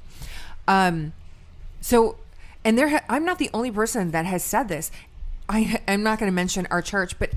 [0.67, 1.13] Um,
[1.79, 2.17] so,
[2.63, 4.91] and there, ha- I'm not the only person that has said this.
[5.51, 7.31] I, I'm not going to mention our church, but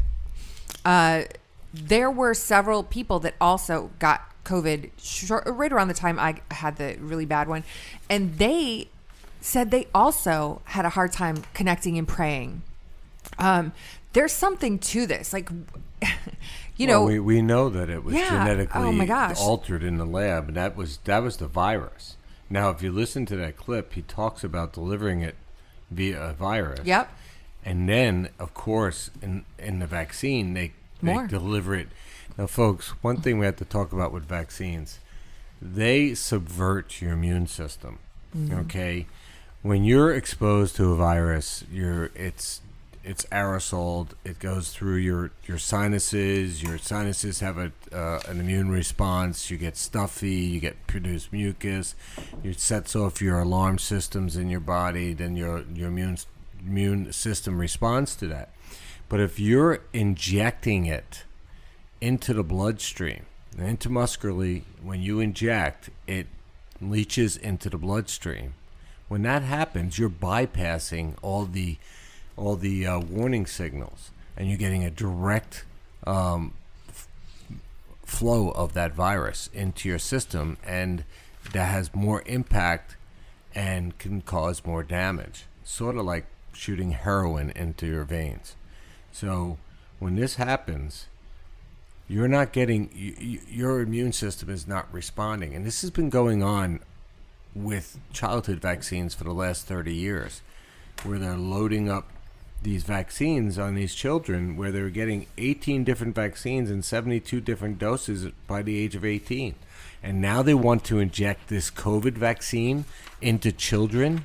[0.84, 1.24] uh,
[1.72, 6.76] there were several people that also got COVID short, right around the time I had
[6.76, 7.64] the really bad one,
[8.08, 8.88] and they
[9.40, 12.62] said they also had a hard time connecting and praying.
[13.38, 13.72] Um,
[14.12, 15.50] there's something to this, like,
[16.76, 18.30] you know, Well, we, we know that it was Yeah.
[18.30, 19.38] genetically Oh, my gosh.
[19.40, 22.16] altered in the lab, and that was that was the virus.
[22.48, 25.34] Now, if you listen to that clip, he talks about delivering it
[25.90, 26.80] via a virus.
[26.84, 27.10] Yep.
[27.64, 30.72] And then, of course, in in the vaccine, they,
[31.02, 31.26] they More.
[31.26, 31.88] deliver it.
[32.36, 34.98] Now, folks, one thing we have to talk about with vaccines,
[35.62, 37.98] they subvert your immune system.
[38.52, 39.06] Okay,
[39.62, 42.60] when you're exposed to a virus, you're it's
[43.04, 44.08] it's aerosoled.
[44.24, 46.62] It goes through your your sinuses.
[46.62, 49.50] Your sinuses have a uh, an immune response.
[49.50, 50.30] You get stuffy.
[50.34, 51.94] You get produce mucus.
[52.42, 55.12] It sets off your alarm systems in your body.
[55.14, 56.16] Then your your immune
[56.66, 58.50] immune system responds to that.
[59.08, 61.24] But if you're injecting it
[62.00, 66.26] into the bloodstream, intramuscularly, when you inject, it
[66.80, 68.54] leaches into the bloodstream.
[69.08, 71.76] When that happens, you're bypassing all the
[72.36, 75.64] all the uh, warning signals, and you're getting a direct
[76.04, 76.54] um,
[76.88, 77.06] f-
[78.04, 81.04] flow of that virus into your system, and
[81.52, 82.96] that has more impact
[83.54, 85.44] and can cause more damage.
[85.62, 88.56] Sort of like shooting heroin into your veins.
[89.12, 89.58] So
[89.98, 91.06] when this happens,
[92.08, 96.10] you're not getting you, you, your immune system is not responding, and this has been
[96.10, 96.80] going on
[97.54, 100.42] with childhood vaccines for the last 30 years,
[101.04, 102.08] where they're loading up
[102.62, 108.26] these vaccines on these children, where they're getting 18 different vaccines and 72 different doses
[108.46, 109.54] by the age of 18.
[110.02, 112.84] And now they want to inject this COVID vaccine
[113.22, 114.24] into children.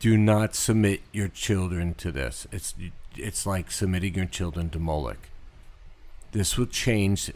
[0.00, 2.46] Do not submit your children to this.
[2.52, 2.74] It's
[3.16, 5.28] it's like submitting your children to Moloch.
[6.32, 7.32] This will change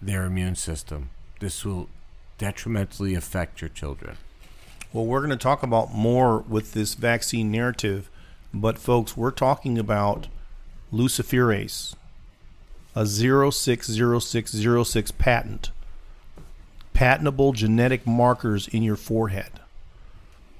[0.00, 1.10] their immune system.
[1.40, 1.88] This will
[2.38, 4.16] detrimentally affect your children.
[4.92, 8.08] Well, we're going to talk about more with this vaccine narrative,
[8.54, 10.28] but folks, we're talking about
[10.92, 11.94] luciferase,
[12.94, 15.70] a 060606 patent,
[16.94, 19.60] patentable genetic markers in your forehead.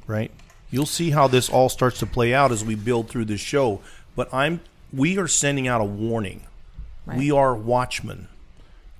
[0.06, 0.30] Right?
[0.70, 3.80] You'll see how this all starts to play out as we build through this show,
[4.14, 4.60] but I'm
[4.92, 6.42] we are sending out a warning.
[7.06, 8.28] We are watchmen.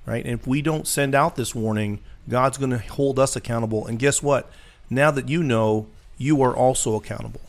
[0.06, 0.24] Right?
[0.24, 3.86] And if we don't send out this warning, God's going to hold us accountable.
[3.86, 4.50] And guess what?
[4.88, 7.42] Now that you know, you are also accountable.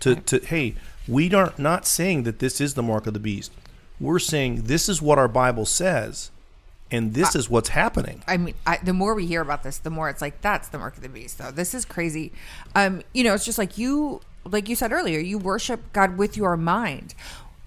[0.00, 0.74] To, to hey,
[1.06, 3.52] we are not saying that this is the mark of the beast.
[3.98, 6.30] We're saying this is what our Bible says,
[6.90, 8.22] and this is what's happening.
[8.26, 10.78] I mean, I, the more we hear about this, the more it's like that's the
[10.78, 11.38] mark of the beast.
[11.38, 12.32] Though this is crazy.
[12.74, 16.36] Um, you know, it's just like you, like you said earlier, you worship God with
[16.36, 17.14] your mind.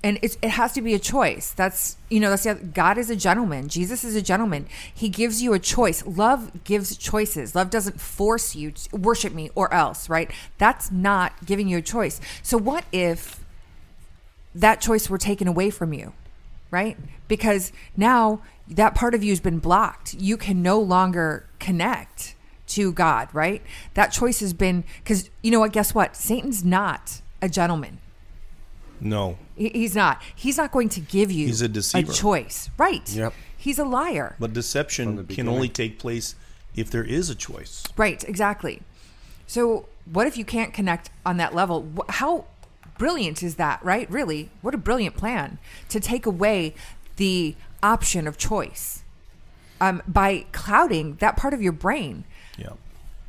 [0.03, 1.51] and it's, it has to be a choice.
[1.51, 3.69] That's you know that's the other, God is a gentleman.
[3.69, 4.67] Jesus is a gentleman.
[4.93, 6.05] He gives you a choice.
[6.05, 7.53] Love gives choices.
[7.55, 10.09] Love doesn't force you to worship me or else.
[10.09, 10.31] Right?
[10.57, 12.19] That's not giving you a choice.
[12.41, 13.43] So what if
[14.55, 16.13] that choice were taken away from you?
[16.71, 16.97] Right?
[17.27, 20.13] Because now that part of you has been blocked.
[20.15, 22.35] You can no longer connect
[22.67, 23.29] to God.
[23.33, 23.61] Right?
[23.93, 25.73] That choice has been because you know what?
[25.73, 26.15] Guess what?
[26.15, 27.99] Satan's not a gentleman.
[28.99, 29.37] No.
[29.55, 30.21] He- He's not.
[30.35, 32.13] He's not going to give you He's a deceiver.
[32.13, 32.69] choice.
[32.77, 33.07] Right.
[33.11, 33.33] Yep.
[33.57, 34.35] He's a liar.
[34.39, 36.35] But deception can only take place
[36.75, 37.83] if there is a choice.
[37.97, 38.23] Right.
[38.27, 38.81] Exactly.
[39.47, 41.87] So, what if you can't connect on that level?
[42.09, 42.45] How
[42.97, 44.09] brilliant is that, right?
[44.09, 44.49] Really?
[44.61, 45.57] What a brilliant plan
[45.89, 46.73] to take away
[47.17, 49.03] the option of choice
[49.79, 52.23] um, by clouding that part of your brain.
[52.57, 52.73] Yeah.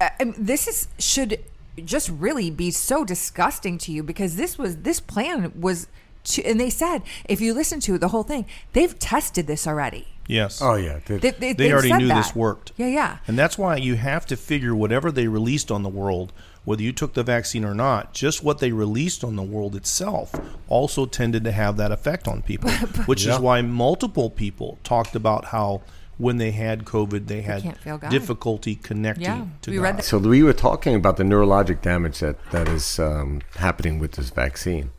[0.00, 1.38] I- I this is should
[1.84, 5.88] just really be so disgusting to you because this was this plan was
[6.24, 10.06] to, and they said if you listen to the whole thing they've tested this already
[10.28, 10.60] Yes.
[10.62, 12.72] Oh yeah, they- they, they, they already said knew this worked.
[12.76, 16.32] yeah yeah And that's why you have to figure whatever they released on the world,
[16.64, 20.34] whether you took the vaccine or not, just what they released on the world itself
[20.68, 22.70] also tended to have that effect on people.
[23.06, 23.34] which Yeah.
[23.34, 25.82] is why multiple people talked about how
[26.18, 28.10] when they had COVID, they had can't feel God.
[28.10, 29.82] difficulty connecting Yeah, to we God.
[29.82, 30.04] read that.
[30.04, 34.30] So we were talking about the neurologic damage that that is um, happening with this
[34.30, 34.90] vaccine,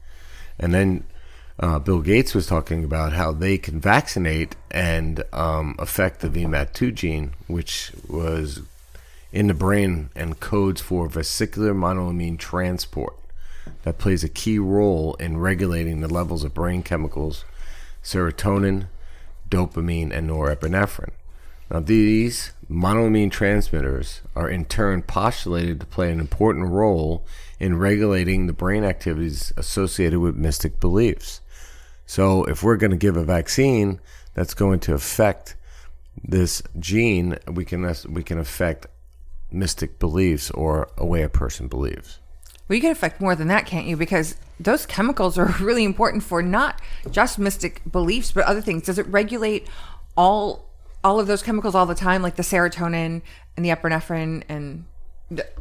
[0.59, 1.05] and then
[1.59, 6.93] uh, Bill Gates was talking about how they can vaccinate and um, affect the VMAT2
[6.93, 8.61] gene, which was
[9.33, 13.17] in the brain and codes for vesicular monoamine transport.
[13.81, 17.43] That plays a key role in regulating the levels of brain chemicals,
[18.03, 18.87] serotonin,
[19.49, 21.11] dopamine, and norepinephrine.
[21.71, 27.25] Now, these monoamine transmitters are in turn postulated to play an important role
[27.59, 31.41] in regulating the brain activities associated with mystic beliefs.
[32.05, 33.99] So, if we're going to give a vaccine
[34.35, 35.55] that's going to affect
[36.21, 38.87] this gene, we can we can affect
[39.53, 42.19] mystic beliefs or a way a person believes.
[42.67, 43.95] well you can affect more than that can't you?
[43.97, 48.83] Because those chemicals are really important for not just mystic beliefs but other things.
[48.83, 49.67] Does it regulate
[50.15, 50.69] all
[51.03, 53.21] all of those chemicals all the time like the serotonin
[53.57, 54.85] and the epinephrine and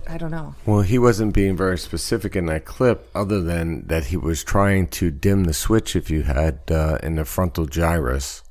[0.09, 0.55] i don't know.
[0.67, 4.89] Well, he wasn't being very specific in that clip, other than that he was trying
[4.89, 8.43] to dim the switch if you had uh, in the frontal gyrus,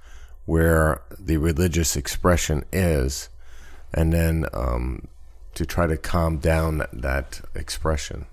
[0.46, 3.30] where the religious expression is,
[3.94, 5.08] and then um,
[5.56, 8.26] to try to calm down that, that expression.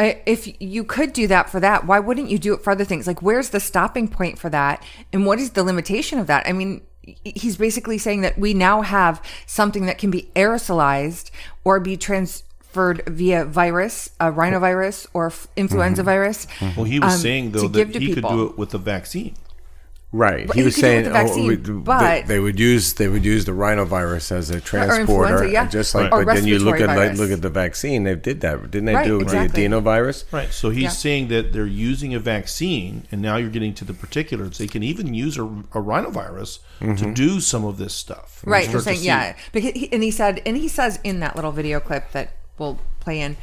[0.00, 3.08] If you could do that for that, why wouldn't you do it for other things?
[3.08, 4.82] Like, where's the stopping point for that?
[5.12, 6.46] And what is the limitation of that?
[6.46, 6.82] I mean,
[7.24, 11.30] he's basically saying that we now have something that can be aerosolized
[11.64, 16.46] or be transferred via virus, a rhinovirus or f- influenza virus.
[16.60, 19.34] Well, he was um, saying though that to he could do it with a vaccine.
[20.10, 20.46] Right.
[20.46, 22.26] But he he was could do it with saying the vaccine, oh, we- they- but-
[22.26, 25.68] they, would use they would use the rhinovirus as a transporter, yeah.
[25.68, 26.10] just like.
[26.12, 28.04] Or But then you look at like, look at the vaccine.
[28.04, 28.94] They did that, didn't they?
[28.94, 29.66] Right, do it with exactly.
[29.66, 30.24] the adenovirus?
[30.32, 30.50] Right.
[30.50, 30.88] So he's Yeah.
[30.90, 34.56] saying that they're using a vaccine, and now you're getting to the particulars.
[34.56, 38.42] They can even use a, a rhinovirus to do some of this stuff.
[38.46, 38.64] Right.
[38.64, 39.36] start You're saying, yeah.
[39.52, 42.78] Because he, and he said, and he says in that little video clip that we'll
[43.00, 43.36] play in,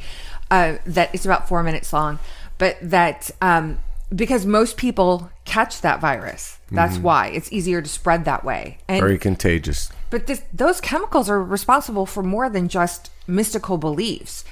[0.50, 2.18] uh, that it's about four minutes long,
[2.58, 3.78] but that um,
[4.14, 8.78] because most people catch that virus, that's why it's easier to spread that way.
[8.88, 9.90] And Very contagious.
[10.10, 14.44] but this, those chemicals are responsible for more than just mystical beliefs.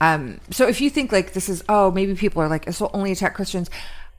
[0.00, 2.90] Um, so if you think like this is, oh, maybe people are like, this will
[2.92, 3.70] only attack Christians.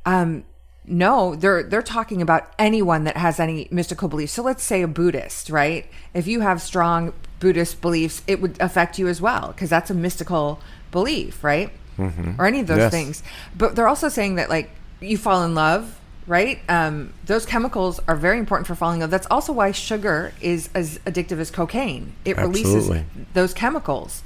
[0.06, 0.44] Um,
[0.86, 4.34] no, they're they're talking about anyone that has any mystical beliefs.
[4.34, 5.86] So let's say a Buddhist, right?
[6.14, 9.94] If you have strong Buddhist beliefs, it would affect you as well because that's a
[9.94, 10.60] mystical
[10.92, 11.72] belief, right?
[12.38, 12.92] Or any of those Yes.
[12.92, 13.24] things.
[13.58, 14.72] But they're also saying that like
[15.04, 16.60] you fall in love, right?
[16.70, 19.12] Um, those chemicals are very important for falling in love.
[19.12, 22.14] That's also why sugar is as addictive as cocaine.
[22.26, 23.06] It releases Absolutely.
[23.34, 24.24] those chemicals,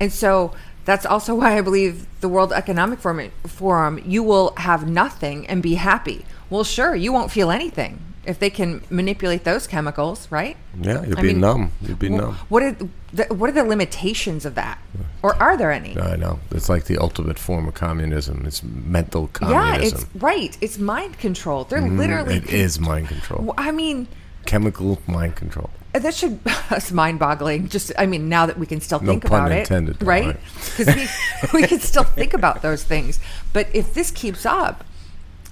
[0.00, 4.88] and so that's also why I believe the World Economic Forum, Forum you will have
[4.88, 6.24] nothing and be happy.
[6.50, 10.56] Well, sure, you won't feel anything if they can manipulate those chemicals, right?
[10.80, 11.72] Yeah, you'd I be mean, numb.
[11.82, 12.34] You'd be Wh- numb.
[12.48, 12.76] What are
[13.12, 14.78] the, what are the limitations of that,
[15.22, 15.98] or are there any?
[15.98, 16.40] I know.
[16.50, 18.44] It's like the ultimate form of communism.
[18.46, 19.82] It's mental communism.
[19.82, 20.56] yeah, it's right.
[20.60, 21.64] It's mind control.
[21.64, 22.36] They're Mm, literally.
[22.36, 23.54] It is mind control.
[23.58, 24.08] I mean,
[24.46, 25.70] Chemical mind control.
[25.92, 26.38] that should
[26.70, 27.68] it's mind-boggling.
[27.68, 30.06] Just, I mean, now that we can still No think pun about intended, it, though,
[30.06, 30.26] right?
[30.26, 30.40] right?
[30.76, 31.08] Because we
[31.62, 33.20] we can still think about those things.
[33.54, 34.84] But if this keeps up,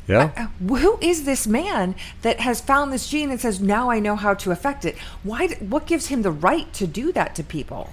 [0.09, 0.30] Yeah.
[0.36, 4.16] uh, who is this man that has found this gene and says, "Now I know
[4.16, 4.96] how to affect it"?
[5.22, 5.48] Why?
[5.61, 7.90] What gives him the right to do that to people?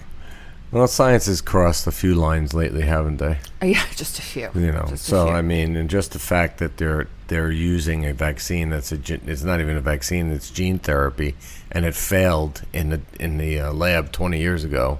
[0.71, 3.37] Well, science has crossed a few lines lately, haven't they?
[3.61, 4.49] Uh, yeah, just a few.
[4.53, 4.85] You know.
[4.89, 5.27] Just So.
[5.29, 8.99] I mean, and just the fact that they're they're using a vaccine that's a
[9.29, 11.35] it's not even a vaccine it's gene therapy
[11.71, 14.97] and it failed in the in the uh, lab 20 years ago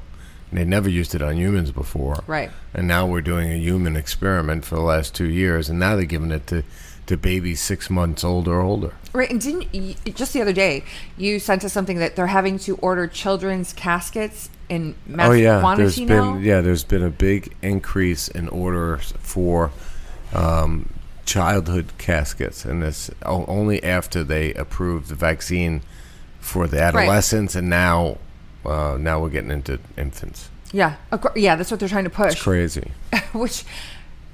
[0.52, 2.52] and they never used it on humans before Right.
[2.72, 6.06] and now we're doing a human experiment for the last two years and now they're
[6.06, 6.62] giving it to
[7.10, 10.84] to babies six months old or older Right, and didn't you, just the other day
[11.18, 15.60] you sent us something that they're having to order children's caskets in mass oh yeah
[15.60, 16.34] quantities there's now?
[16.34, 19.72] been yeah there's been a big increase in orders for
[20.34, 20.94] um,
[21.26, 25.82] childhood caskets and this only after they approved the vaccine
[26.40, 28.18] for the adolescents and now
[28.66, 30.96] uh, now we're getting into infants Yeah,
[31.36, 32.34] yeah, that's what they're trying to push.
[32.34, 32.92] it's crazy
[33.34, 33.64] Which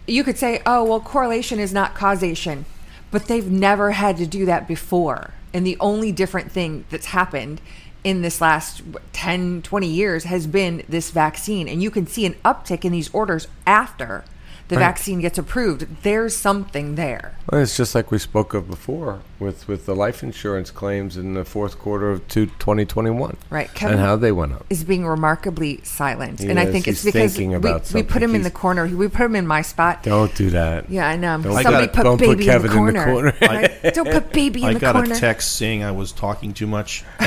[0.07, 2.65] you could say, oh, well, correlation is not causation,
[3.11, 5.31] but they've never had to do that before.
[5.53, 7.61] And the only different thing that's happened
[8.03, 11.67] in this last what, 10, 20 years has been this vaccine.
[11.67, 14.23] And you can see an uptick in these orders after
[14.67, 16.03] the vaccine gets approved.
[16.03, 17.37] There's something there.
[17.51, 21.33] well, it's just like we spoke of before with with the life insurance claims in
[21.33, 25.05] the fourth quarter of two, 2021 Right, Kevan- and how they went up Is being
[25.05, 26.39] remarkably silent.
[26.39, 26.71] He and I is.
[26.71, 28.35] think it's because thinking we, about we put him something.
[28.35, 28.87] in the corner.
[28.87, 30.03] We put him in my spot.
[30.03, 31.39] don't do that Yeah, I know.
[31.41, 33.31] Don't Somebody put- put don't put baby Kevan in in the the corner.
[33.33, 33.33] corner.
[33.83, 33.93] Right?
[33.93, 37.03] Don't put baby in I the got a text saying I was talking too much.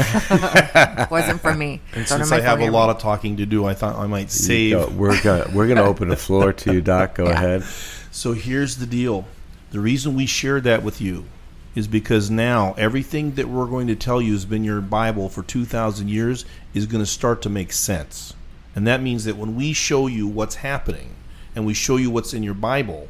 [1.10, 1.80] Wasn't for me.
[1.94, 4.24] And Don't since I have a lot of talking to do, I thought I might
[4.24, 4.72] You save.
[4.72, 4.88] go.
[4.96, 7.44] we're gonna we're gonna open the floor to you doc go Yeah.
[7.44, 7.64] ahead
[8.10, 9.26] So here's the deal.
[9.70, 11.26] The reason we shared that with you
[11.74, 15.42] is because now everything that we're going to tell you has been your Bible for
[15.42, 18.34] 2,000 years is going to start to make sense.
[18.74, 21.10] And that means that when we show you what's happening
[21.54, 23.08] and we show you what's in your Bible,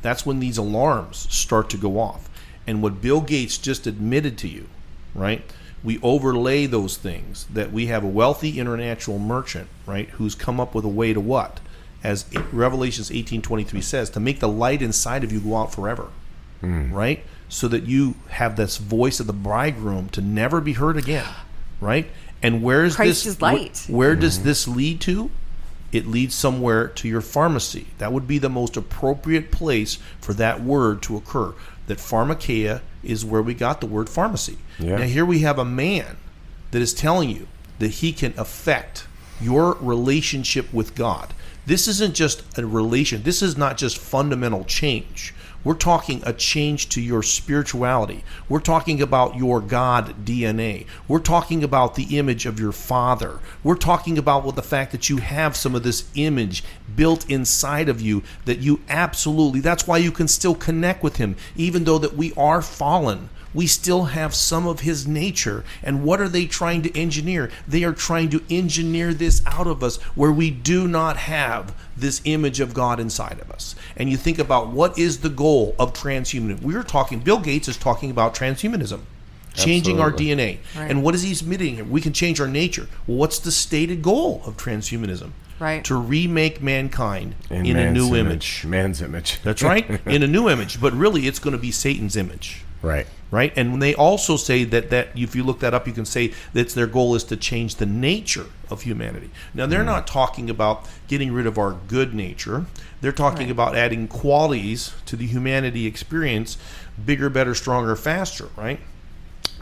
[0.00, 2.30] that's when these alarms start to go off.
[2.66, 4.68] And what Bill Gates just admitted to you,
[5.14, 5.42] right?
[5.84, 10.74] We overlay those things that we have a wealthy international merchant, right, who's come up
[10.74, 11.60] with a way to what?
[12.06, 16.06] As Revelations 18:23 says, to make the light inside of you go out forever.
[16.60, 16.92] Hmm.
[16.92, 17.24] Right?
[17.48, 21.26] So that you have this voice of the bridegroom to never be heard again.
[21.80, 22.08] Right?
[22.40, 23.86] And where's Christ this is light.
[23.86, 24.44] wh- where does hmm.
[24.44, 25.32] this lead to?
[25.90, 27.88] It leads somewhere to your pharmacy.
[27.98, 31.54] That would be the most appropriate place for that word to occur.
[31.88, 34.58] That pharmakeia is where we got the word pharmacy.
[34.78, 34.98] Yeah.
[34.98, 36.18] Now here we have a man
[36.70, 37.48] that is telling you
[37.80, 39.08] that he can affect
[39.40, 41.32] your relationship with God.
[41.66, 43.24] This isn't just a relation.
[43.24, 45.34] This is not just fundamental change.
[45.64, 48.22] We're talking a change to your spirituality.
[48.48, 50.86] We're talking about your God DNA.
[51.08, 53.40] We're talking about the image of your Father.
[53.64, 56.62] We're talking about what the fact that you have some of this image
[56.94, 61.34] built inside of you that you absolutely, that's why you can still connect with Him,
[61.56, 65.64] even though that we are fallen we still have some of his nature.
[65.82, 67.50] And what are they trying to engineer?
[67.66, 72.20] They are trying to engineer this out of us where we do not have this
[72.24, 73.74] image of God inside of us.
[73.96, 76.60] And you think about what is the goal of transhumanism?
[76.60, 79.00] We're talking, Bill Gates is talking about transhumanism.
[79.54, 80.32] Changing Absolutely.
[80.32, 80.58] our DNA.
[80.76, 80.90] Right.
[80.90, 81.84] And what is he admitting here?
[81.84, 82.88] We can change our nature.
[83.06, 85.30] Well, what's the stated goal of transhumanism?
[85.58, 85.82] Right.
[85.84, 88.66] To remake mankind in, a man's new image.
[88.66, 89.88] man's image That's right.
[90.06, 90.78] in a new image.
[90.78, 93.52] But really, it's going to be Satan's image right right?
[93.56, 96.68] And they also say that that if you look that up, you can say that
[96.70, 99.30] their goal is to change the nature of humanity.
[99.54, 99.86] Now they're mm.
[99.86, 102.66] not talking about getting rid of our good nature.
[103.00, 103.50] They're talking Right.
[103.50, 106.56] about adding qualities to the humanity experience,
[107.04, 108.80] bigger, better, stronger, faster, right?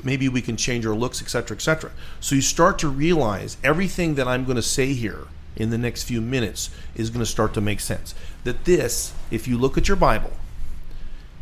[0.03, 1.91] Maybe we can change our looks, etc., etc.
[2.21, 6.03] So you start to realize everything that I'm going to say here in the next
[6.05, 8.15] few minutes is going to start to make sense.
[8.45, 10.33] That this, if you look at your Bible,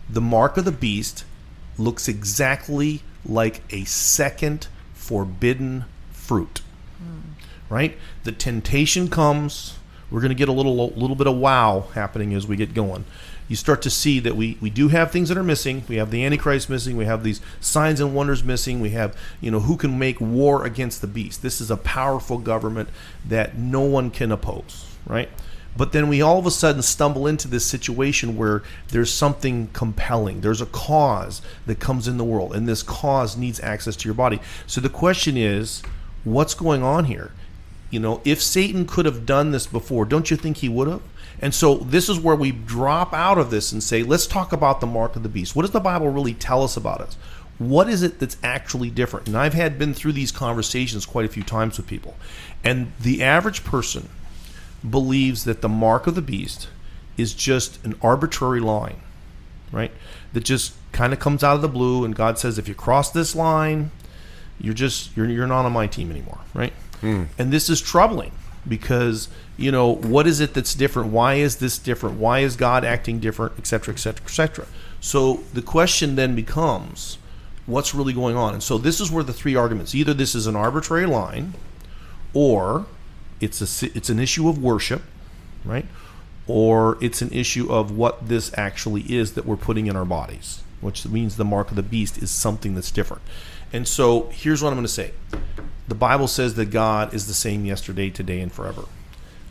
[0.09, 1.25] the mark of the beast
[1.83, 6.62] looks exactly like a second forbidden fruit.
[7.68, 7.97] Right?
[8.24, 9.78] The temptation comes.
[10.11, 13.05] We're going to get a little little bit of wow happening as we get going.
[13.49, 15.85] You start to see that we, we do have things that are missing.
[15.89, 16.97] We have the Antichrist missing.
[16.97, 18.80] We have these signs and wonders missing.
[18.80, 21.43] We have, you know, who can make war against the beast.
[21.43, 22.89] This is a powerful government
[23.26, 25.28] that no one can oppose, right?
[25.77, 30.43] But then we all of a sudden stumble into this situation where there's something compelling.
[30.43, 34.14] There's a cause that comes in the world, and this cause needs access to your
[34.14, 34.41] body.
[34.66, 35.83] So the question is,
[36.25, 37.33] what's going on here?
[37.91, 41.03] You know, if Satan could have done this before, don't you think he would have?
[41.41, 44.81] And so this is where we drop out of this and say, let's talk about
[44.81, 45.57] the mark of the beast.
[45.57, 47.16] What does the Bible really tell us about us?
[47.59, 49.27] What is it that's actually different?
[49.27, 52.16] And I've had been through these conversations quite a few times with people.
[52.64, 54.09] And the average person
[54.89, 56.68] believes that the mark of the beast
[57.16, 58.97] is just an arbitrary line,
[59.70, 59.93] right?
[60.33, 63.11] That just kind of comes out of the blue, and God says, if you cross
[63.11, 63.91] this line,
[64.61, 66.72] you're just you're you're not on my team anymore, right?
[67.01, 67.24] Hmm.
[67.39, 68.33] And this is troubling
[68.66, 71.11] because you know what is it that's different?
[71.11, 72.18] Why is this different?
[72.18, 74.66] Why is God acting different, etc., etc., etc.
[75.01, 77.18] So the question then becomes,
[77.66, 78.55] what's really going on?
[78.55, 81.55] And so this is where the three arguments: either this is an arbitrary line,
[82.33, 82.87] or
[83.43, 85.03] it's a it's an issue of worship,
[85.64, 85.86] right?
[86.47, 90.62] Or it's an issue of what this actually is that we're putting in our bodies,
[90.80, 93.22] which means the mark of the beast is something that's different.
[93.72, 95.12] And so here's what I'm going to say.
[95.88, 98.84] The Bible says that God is the same yesterday, today, and forever.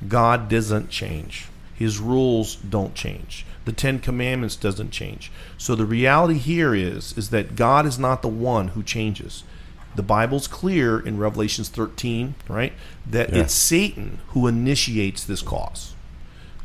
[0.07, 1.47] God doesn't change.
[1.75, 3.45] His rules don't change.
[3.65, 5.31] The Ten Commandments doesn't change.
[5.57, 9.43] So the reality here is, is that God is not the one who changes.
[9.95, 12.73] The Bible's clear in Revelations 13, right?
[13.09, 13.41] That Yeah.
[13.41, 15.93] it's Satan who initiates this cause.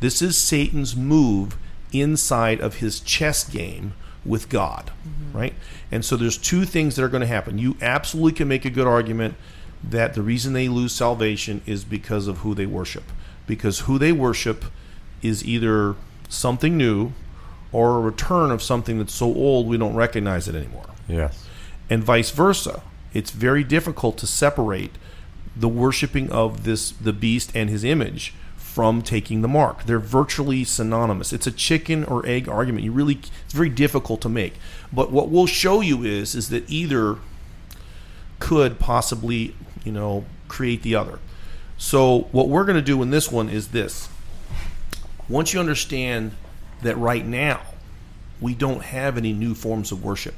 [0.00, 1.56] This is Satan's move
[1.92, 5.36] inside of his chess game with God, mm-hmm.
[5.36, 5.54] right?
[5.90, 7.58] And so there's two things that are going to happen.
[7.58, 9.34] You absolutely can make a good argument
[9.82, 13.04] that the reason they lose salvation is because of who they worship.
[13.46, 14.64] Because who they worship
[15.22, 15.94] is either
[16.28, 17.12] something new
[17.72, 21.46] or a return of something that's so old we don't recognize it anymore Yes.
[21.88, 22.82] and vice versa.
[23.16, 24.92] It's very difficult to separate
[25.56, 29.84] the worshiping of this the beast and his image from taking the mark.
[29.84, 31.32] They're virtually synonymous.
[31.32, 32.84] It's a chicken or egg argument.
[32.84, 34.54] You really it's very difficult to make.
[34.92, 37.16] But what we'll show you is is that either
[38.38, 41.18] could possibly, you know, create the other.
[41.78, 44.10] So what we're going to do in this one is this.
[45.26, 46.32] Once you understand
[46.82, 47.62] that right now
[48.42, 50.34] we don't have any new forms of worship.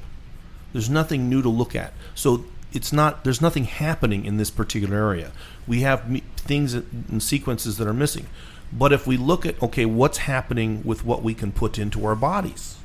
[0.72, 1.93] There's nothing new to look at.
[2.14, 3.25] So it's not.
[3.25, 5.33] There's nothing happening in this particular area.
[5.66, 6.05] We have
[6.37, 8.27] things and sequences that are missing.
[8.73, 12.16] But if we look at okay, what's happening with what we can put into our
[12.16, 12.77] bodies?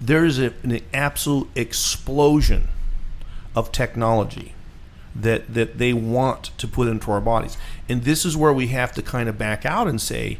[0.00, 2.68] There is an absolute explosion
[3.54, 4.54] of technology
[5.14, 7.56] that that they want to put into our bodies,
[7.88, 10.38] and this is where we have to kind of back out and say,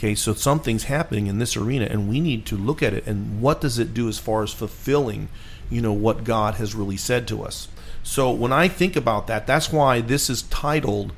[0.00, 3.06] okay, so something's happening in this arena, and we need to look at it.
[3.06, 5.28] And what does it do as far as fulfilling,
[5.70, 7.68] you know, what God has really said to us?
[8.02, 11.12] So when I think about that, that's why this is titled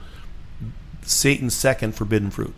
[1.03, 2.55] Satan's second forbidden fruit.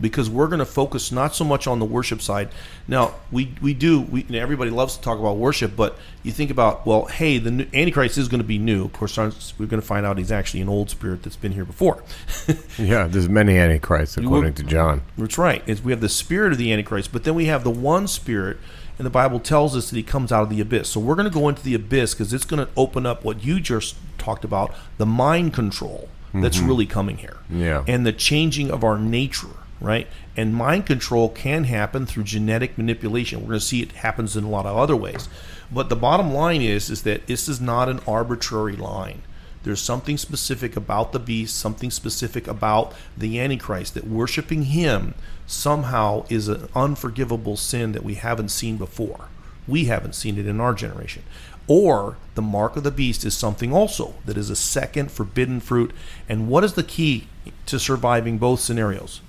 [0.00, 2.48] Because we're going to focus not so much on the worship side.
[2.88, 6.32] Now we we do we you know, everybody loves to talk about worship, but you
[6.32, 8.86] think about well, hey, the Antichrist is going to be new.
[8.86, 11.66] Of course, we're going to find out he's actually an old spirit that's been here
[11.66, 12.02] before.
[12.78, 15.02] Yeah, there's many antichrists according to John.
[15.18, 15.62] That's right.
[15.66, 18.56] Is we have the spirit of the Antichrist, but then we have the one spirit,
[19.00, 20.90] and the Bible tells us that he comes out of the abyss.
[20.90, 23.42] So we're going to go into the abyss because it's going to open up what
[23.42, 26.66] you just talked about, the mind control that's mm-hmm.
[26.66, 27.38] really coming here.
[27.48, 27.82] Yeah.
[27.88, 30.06] And the changing of our nature, right?
[30.36, 33.40] And mind control can happen through genetic manipulation.
[33.40, 35.30] We're going to see it happens in a lot of other ways.
[35.72, 39.22] But the bottom line is is that this is not an arbitrary line.
[39.62, 45.14] There's something specific about the beast, something specific about the Antichrist, that worshiping him
[45.50, 49.28] somehow is an unforgivable sin that we haven't seen before.
[49.66, 51.24] We haven't seen it in our generation.
[51.66, 55.92] Or the mark of the beast is something also that is a second forbidden fruit.
[56.28, 57.26] And what is the key
[57.66, 59.20] to surviving both scenarios?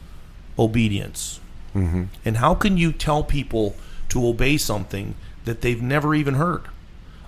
[0.58, 1.40] Obedience.
[1.76, 2.06] Mm-hmm.
[2.24, 3.76] And how can you tell people
[4.10, 5.16] to obey something
[5.46, 6.64] that they've never even heard?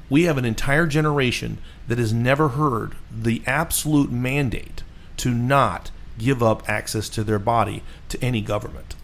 [0.09, 4.83] We have an entire generation that has never heard the absolute mandate
[5.17, 8.95] to not give up access to their body to any government.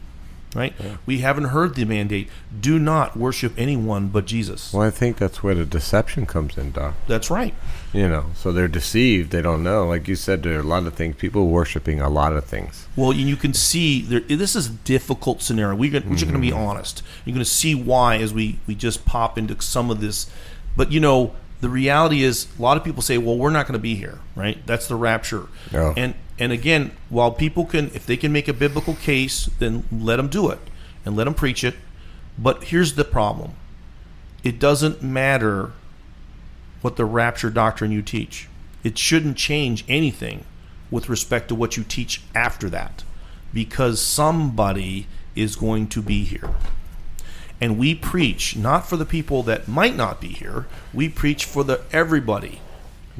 [0.55, 0.73] Right?
[1.05, 2.27] We haven't heard the mandate
[2.59, 4.73] do not worship anyone but Jesus.
[4.73, 6.95] Well, I think that's where the deception comes in, Doc.
[7.07, 7.53] That's right.
[7.93, 9.29] You know, so they're deceived.
[9.29, 9.85] They don't know.
[9.85, 11.17] Like you said, there are a lot of things.
[11.17, 12.87] People worshiping a lot of things.
[12.95, 15.75] Well, and you can see there, this is a difficult scenario.
[15.75, 16.57] We're, we're just going to be mm-hmm.
[16.57, 17.03] honest.
[17.25, 20.31] You're going to see why as we, we just pop into some of this.
[20.75, 23.77] But, you know, the reality is a lot of people say, well, we're not going
[23.77, 24.65] to be here, right?
[24.65, 25.45] That's the rapture.
[25.71, 25.93] Yeah.
[25.95, 30.15] And, and again, while people can, if they can make a biblical case, then let
[30.15, 30.59] them do it
[31.05, 31.75] and let them preach it.
[32.37, 33.51] But here's the problem
[34.43, 35.73] it doesn't matter
[36.81, 38.47] what the rapture doctrine you teach.
[38.83, 40.45] It shouldn't change anything
[40.89, 43.03] with respect to what you teach after that
[43.53, 46.49] because somebody is going to be here.
[47.59, 51.65] And we preach not for the people that might not be here, we preach for
[51.65, 52.61] the everybody.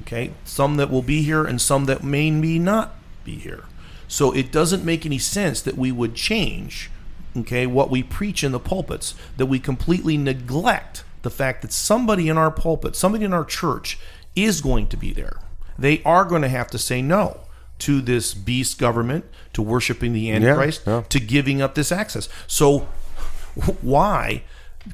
[0.02, 0.32] Okay?
[0.46, 2.96] Some that will be here and some that may be not
[3.30, 3.66] be here.
[4.08, 6.90] So it doesn't make any sense that we would change
[7.38, 12.28] okay what we preach in the pulpits that we completely neglect the fact that somebody
[12.28, 14.00] in our pulpit somebody in our church
[14.36, 15.40] is going to be there
[15.78, 17.42] they are going to have to say no
[17.78, 21.04] to this beast government to worshiping the antichrist yeah.
[21.08, 22.80] to giving up this access so
[23.82, 24.42] why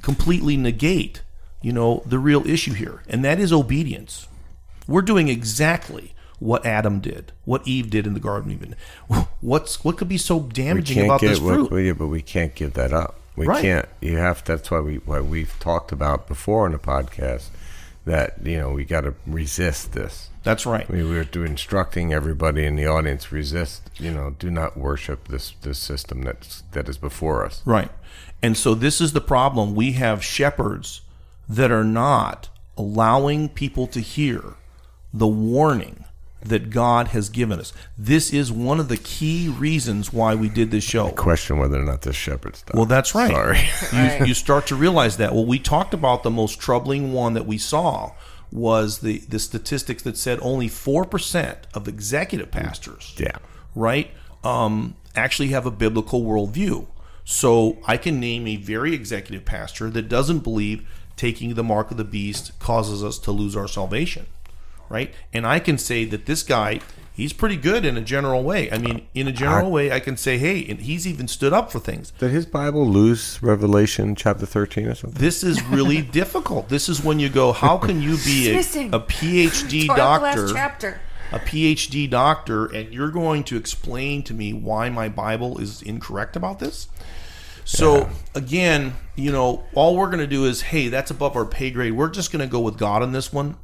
[0.01, 1.21] completely negate
[1.61, 4.27] you know the real issue here and that is obedience
[4.87, 8.75] we're doing exactly what Adam did, what Eve did in the Garden even
[9.41, 11.71] What's what could be so We damaging about this fruit?
[11.83, 13.19] yeah, but we can't give that up.
[13.35, 13.61] We Right.
[13.61, 13.89] can't.
[14.01, 14.43] You have.
[14.43, 17.47] That's why we why we've talked about before in the podcast
[18.05, 20.29] that you know we got to resist this.
[20.43, 20.87] That's right.
[20.89, 23.89] We were instructing everybody in the audience resist.
[23.97, 27.61] You know, do not worship this this system that's that is before us.
[27.65, 27.89] Right.
[28.43, 29.73] And so this is the problem.
[29.75, 31.01] We have shepherds
[31.49, 34.53] that are not allowing people to hear
[35.13, 36.03] the warning
[36.49, 37.73] that God has given us.
[37.97, 41.09] This is one of the key reasons why we did this show.
[41.11, 42.75] Question whether or not this shepherd stuff.
[42.75, 43.31] Well, that's right.
[43.31, 44.19] Sorry.
[44.19, 45.33] You, you start to realize that.
[45.33, 48.13] Well, we talked about the most troubling one that we saw
[48.51, 53.37] was the, the statistics that said only 4% of executive pastors yeah.
[53.73, 54.11] right,
[54.43, 56.87] um, actually have a biblical worldview.
[57.25, 60.87] So I can name a very executive pastor that doesn't believe
[61.17, 64.27] taking the mark of the beast causes us to lose our salvation,
[64.89, 65.13] right?
[65.33, 66.79] And I can say that this guy,
[67.13, 68.71] he's pretty good in a general way.
[68.71, 71.71] I mean, in a general way, I can say, hey, and he's even stood up
[71.71, 72.11] for things.
[72.19, 75.19] Did his Bible lose Revelation chapter thirteen or something?
[75.21, 76.69] This is really difficult.
[76.69, 80.53] This is when you go, how can you be a, a PhD Tore last doctor?
[80.53, 81.01] chapter.
[81.31, 86.35] a PhD doctor and you're going to explain to me why my Bible is incorrect
[86.35, 86.87] about this?
[87.67, 91.71] So again, you know, all we're going to do is, hey, that's above our pay
[91.71, 91.93] grade.
[91.93, 93.57] We're just going to go with God on this one.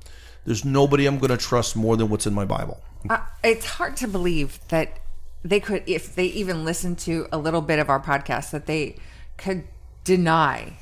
[0.46, 2.82] There's nobody I'm going to trust more than what's in my Bible.
[3.10, 5.00] Uh, it's hard to believe that
[5.44, 8.96] they could, if they even listened to a little bit of our podcast, that they
[9.38, 9.64] could
[10.04, 10.78] deny,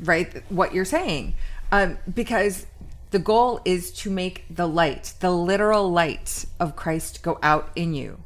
[0.00, 1.34] right, what you're saying.
[1.70, 2.66] Um, because
[3.10, 7.94] the goal is to make the light, the literal light of Christ go out in
[7.94, 8.22] you.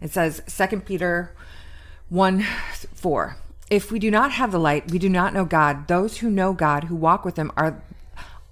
[0.00, 1.34] It says, Second Peter
[2.08, 2.44] 1
[2.94, 3.36] 4.
[3.68, 5.86] If we do not have the light, we do not know God.
[5.86, 7.82] Those who know God, who walk with him, are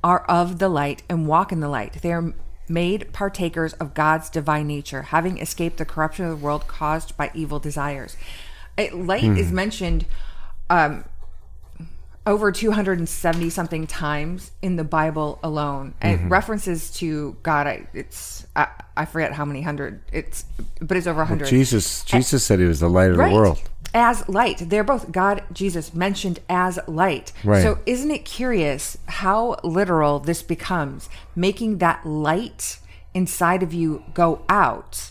[0.02, 1.94] are of the light and walk in the light.
[2.02, 2.32] They are
[2.68, 7.30] made partakers of God's divine nature, having escaped the corruption of the world caused by
[7.34, 8.16] evil desires.
[8.76, 10.06] It, light is mentioned
[10.70, 11.04] um,
[12.28, 15.94] over 270 something times in the Bible alone.
[16.02, 17.66] It references to God.
[17.66, 20.00] I, it's I, I forget how many hundred.
[20.12, 20.44] It's
[20.80, 22.04] but it's over a hundred Jesus.
[22.04, 23.30] Jesus said he was the light of right.
[23.30, 23.60] the world.
[23.94, 24.68] As light.
[24.68, 27.32] They're both God, Jesus mentioned as light.
[27.42, 27.62] Right.
[27.62, 31.08] So isn't it curious how literal this becomes?
[31.34, 32.78] Making that light
[33.14, 35.10] inside of you go out.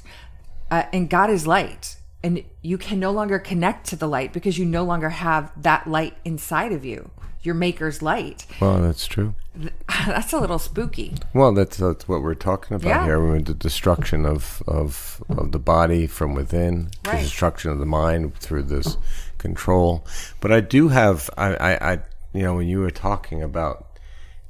[0.69, 1.97] Uh, and God is light.
[2.23, 5.87] And you can no longer connect to the light because you no longer have that
[5.87, 7.11] light inside of you.
[7.47, 8.45] Your maker's light.
[8.59, 9.33] Well, that's true.
[10.05, 11.15] That's a little spooky.
[11.33, 13.05] Well, that's that's what we're talking about Yeah.
[13.05, 13.25] here.
[13.25, 17.85] I mean, the destruction of, of of the body from within, the destruction of the
[17.85, 18.97] mind through this
[19.37, 20.05] control.
[20.41, 21.99] But I do have, I, I, I,
[22.33, 23.87] you know, when you were talking about,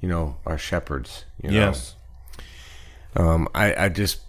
[0.01, 1.95] you know, our shepherds, you know, Yes.
[3.15, 4.21] um, I, I just,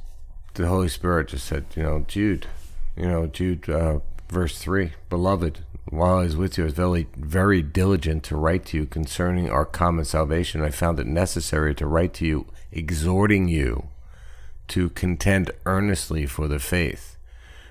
[0.55, 2.47] the Holy Spirit just said, you know, Jude,
[2.97, 4.01] you know, Jude, uh,
[4.31, 5.61] verse three, beloved,
[5.91, 9.51] while I was with you, I was very, very diligent to write to you concerning
[9.51, 10.63] our common salvation.
[10.63, 13.89] I found it necessary to write to you, exhorting you
[14.69, 17.17] to contend earnestly for the faith,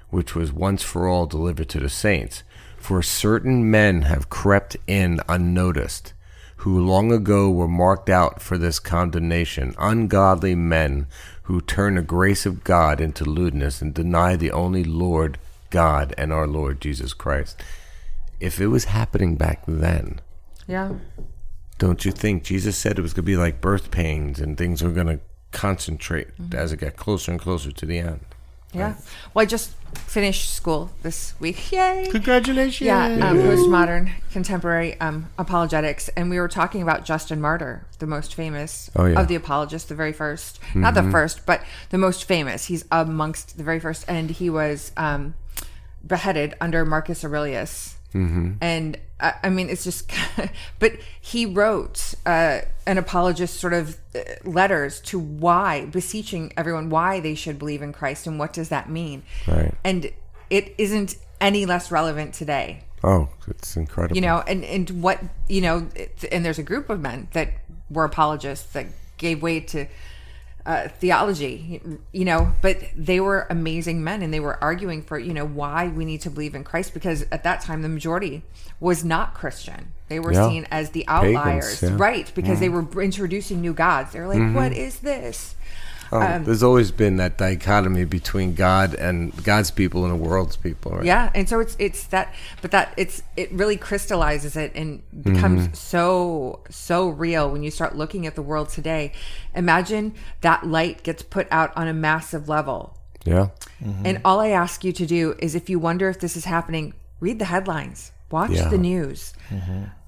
[0.09, 2.43] which was once for all delivered to the saints.
[2.77, 6.13] For certain men have crept in unnoticed,
[6.57, 11.05] who long ago were marked out for this condemnation, ungodly men
[11.43, 15.37] who turn the grace of God into lewdness and deny the only Lord
[15.69, 17.61] God and our Lord Jesus Christ.
[18.39, 20.19] If it was happening back then,
[20.67, 20.93] Yeah.
[21.77, 24.83] don't you think Jesus said it was going to be like birth pains and things
[24.83, 25.19] were going to
[25.51, 28.19] concentrate as it got closer and closer to the end?
[28.73, 28.95] Yeah.
[29.33, 31.71] Well, I just finished school this week.
[31.71, 32.09] Yay.
[32.11, 32.85] Congratulations.
[32.85, 38.35] Yeah, um, postmodern contemporary um, apologetics, and we were talking about Justin Martyr, the most
[38.35, 39.19] famous Oh, yeah.
[39.19, 42.65] of the apologists, the very 1st not the first, but the most famous.
[42.65, 45.33] He's amongst the very first, and he was um,
[46.05, 47.96] beheaded under Marcus Aurelius.
[48.17, 48.51] Mm-hmm.
[48.61, 50.11] And uh, I mean, it's just,
[50.79, 57.19] but he wrote uh, an apologist sort of uh, letters to why, beseeching everyone why
[57.19, 59.23] they should believe in Christ and what does that mean.
[59.47, 59.73] Right.
[59.83, 60.11] And
[60.49, 64.15] it isn't any less relevant today Oh, it's incredible.
[64.15, 65.87] you know and and what you know
[66.31, 67.49] and there's a group of men that
[67.91, 68.87] were apologists that
[69.17, 69.85] gave way to
[70.67, 75.33] uh, theology you know but they were amazing men and they were arguing for you
[75.33, 78.43] know why we need to believe in christ because at that time the majority
[78.81, 80.49] was not christian they were Yeah.
[80.49, 81.89] seen as the outliers yeah.
[81.89, 81.97] Mm-hmm.
[81.97, 85.55] right because they were introducing new gods they were like "What is this
[86.11, 90.55] Oh, Um, there's always been that dichotomy between God and God's people and the world's
[90.55, 91.05] people, right?
[91.05, 95.63] Yeah, and so it's it's that, but that it's it really crystallizes it and becomes
[95.63, 95.73] Mm-hmm.
[95.73, 99.11] so so real when you start looking at the world today.
[99.55, 103.49] Imagine that light gets put out on a massive level, Yeah.
[104.05, 106.93] and all I ask you to do is, if you wonder if this is happening,
[107.19, 108.69] read the headlines, watch Yeah.
[108.69, 109.33] the news.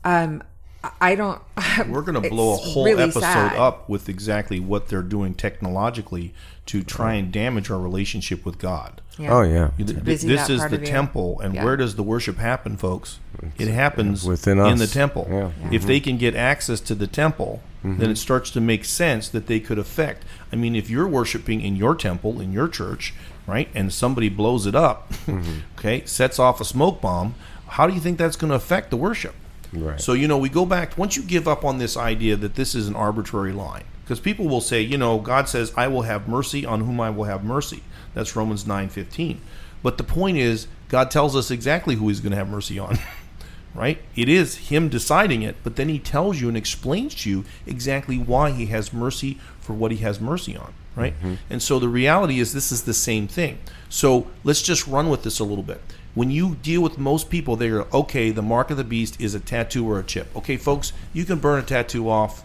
[0.04, 0.44] Um,
[0.84, 1.42] I- I don't.
[1.90, 3.58] We're going to blow a whole really episode sad.
[3.58, 6.34] up with exactly what they're doing technologically
[6.68, 9.02] to try and damage our relationship with God.
[9.18, 9.34] Yeah.
[9.34, 9.72] Oh yeah.
[9.76, 11.66] Th- th- This is the temple, and Yeah.
[11.66, 13.20] where does the worship happen, folks?
[13.58, 15.28] It happens within in the temple.
[15.30, 15.52] Yeah.
[15.72, 17.98] If they can get access to the temple, Mm-hmm.
[18.02, 20.26] then it starts to make sense that they could affect.
[20.52, 23.14] I mean, if you're worshiping in your temple, in your church,
[23.48, 25.60] right, and somebody blows it up, Mm-hmm.
[25.80, 27.36] okay, sets off a smoke bomb,
[27.68, 29.34] how do you think that's going to affect the worship?
[29.74, 30.02] Right.
[30.02, 32.76] So, you know, we go back, once you give up on this idea that this
[32.76, 36.28] is an arbitrary line, because people will say, you know, God says, I will have
[36.28, 37.84] mercy on whom I will have mercy.
[38.16, 39.40] That's Romans 9 15.
[39.84, 42.98] But the point is, God tells us exactly who he's going to have mercy on,
[43.76, 44.02] right?
[44.16, 48.18] It is him deciding it, but then he tells you and explains to you exactly
[48.18, 51.16] why he has mercy for what he has mercy on, right?
[51.20, 51.36] Mm-hmm.
[51.50, 53.60] And so the reality is, this is the same thing.
[53.90, 55.82] So let's just run with this a little bit.
[56.16, 59.40] When you deal with most people, they're okay, the mark of the beast is a
[59.40, 60.36] tattoo or a chip.
[60.36, 62.44] Okay, folks, you can burn a tattoo off.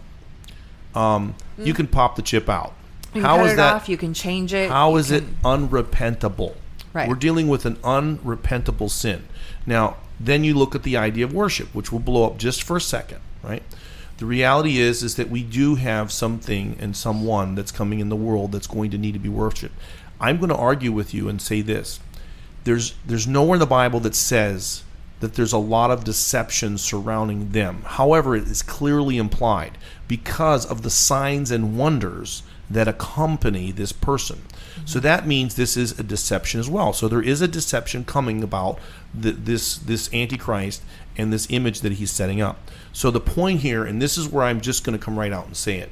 [0.93, 2.73] Um, You can pop the chip out.
[3.13, 3.73] You can How cut is it that?
[3.73, 3.89] off.
[3.89, 4.69] You can change it.
[4.69, 6.55] How is is it unrepentable?
[6.93, 7.09] Right.
[7.09, 9.23] We're dealing with an unrepentable sin.
[9.65, 12.77] Now, then you look at the idea of worship, which will blow up just for
[12.77, 13.63] a second, right?
[14.17, 18.15] The reality is is that we do have something and someone that's coming in the
[18.15, 19.75] world that's going to need to be worshipped.
[20.21, 21.99] I'm going to argue with you and say this.
[22.65, 24.83] There's there's nowhere in the Bible that says
[25.21, 27.83] that there's a lot of deception surrounding them.
[27.85, 34.37] However, it is clearly implied because of the signs and wonders that accompany this person.
[34.37, 34.85] Mm-hmm.
[34.87, 36.93] So that means this is a deception as well.
[36.93, 38.79] So there is a deception coming about
[39.13, 40.83] the, this this antichrist
[41.17, 42.69] and this image that he's setting up.
[42.91, 45.45] So the point here, and this is where I'm just going to come right out
[45.45, 45.91] and say it,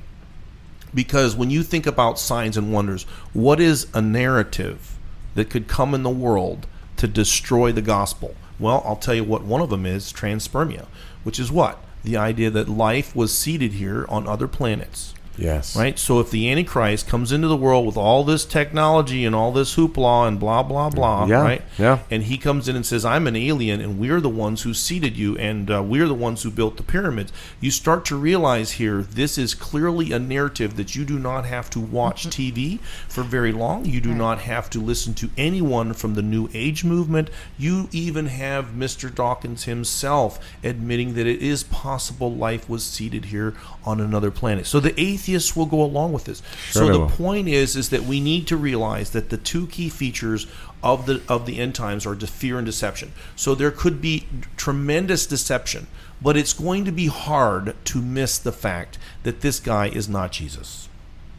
[0.94, 4.98] because when you think about signs and wonders, what is a narrative
[5.36, 6.68] that could come in the world
[6.98, 8.36] to destroy the gospel?
[8.60, 10.86] Well, I'll tell you what one of them is transpermia,
[11.24, 11.84] which is what?
[12.04, 15.14] The idea that life was seeded here on other planets.
[15.38, 15.76] Yes.
[15.76, 15.98] Right?
[15.98, 19.76] So if the Antichrist comes into the world with all this technology and all this
[19.76, 21.62] hoopla and blah, blah, blah, Yeah, right?
[21.78, 22.00] yeah.
[22.12, 25.18] And he comes in and says, I'm an alien and we're the ones who seeded
[25.18, 27.32] you and uh, we're the ones who built the pyramids.
[27.60, 31.70] You start to realize here this is clearly a narrative that you do not have
[31.72, 33.86] to watch TV for very long.
[33.86, 37.30] You do not have to listen to anyone from the New Age movement.
[37.58, 39.14] You even have Mr.
[39.14, 44.66] Dawkins himself admitting that it is possible life was seeded here on another planet.
[44.66, 44.94] So the
[45.24, 46.42] atheists will go along with this.
[46.70, 47.10] Sure so the will.
[47.10, 50.48] point is is that we need to realize that the two key features
[50.82, 53.12] of the of the end times are fear and deception.
[53.36, 55.88] So there could be tremendous deception,
[56.22, 60.32] but it's going to be hard to miss the fact that this guy is not
[60.32, 60.90] Jesus.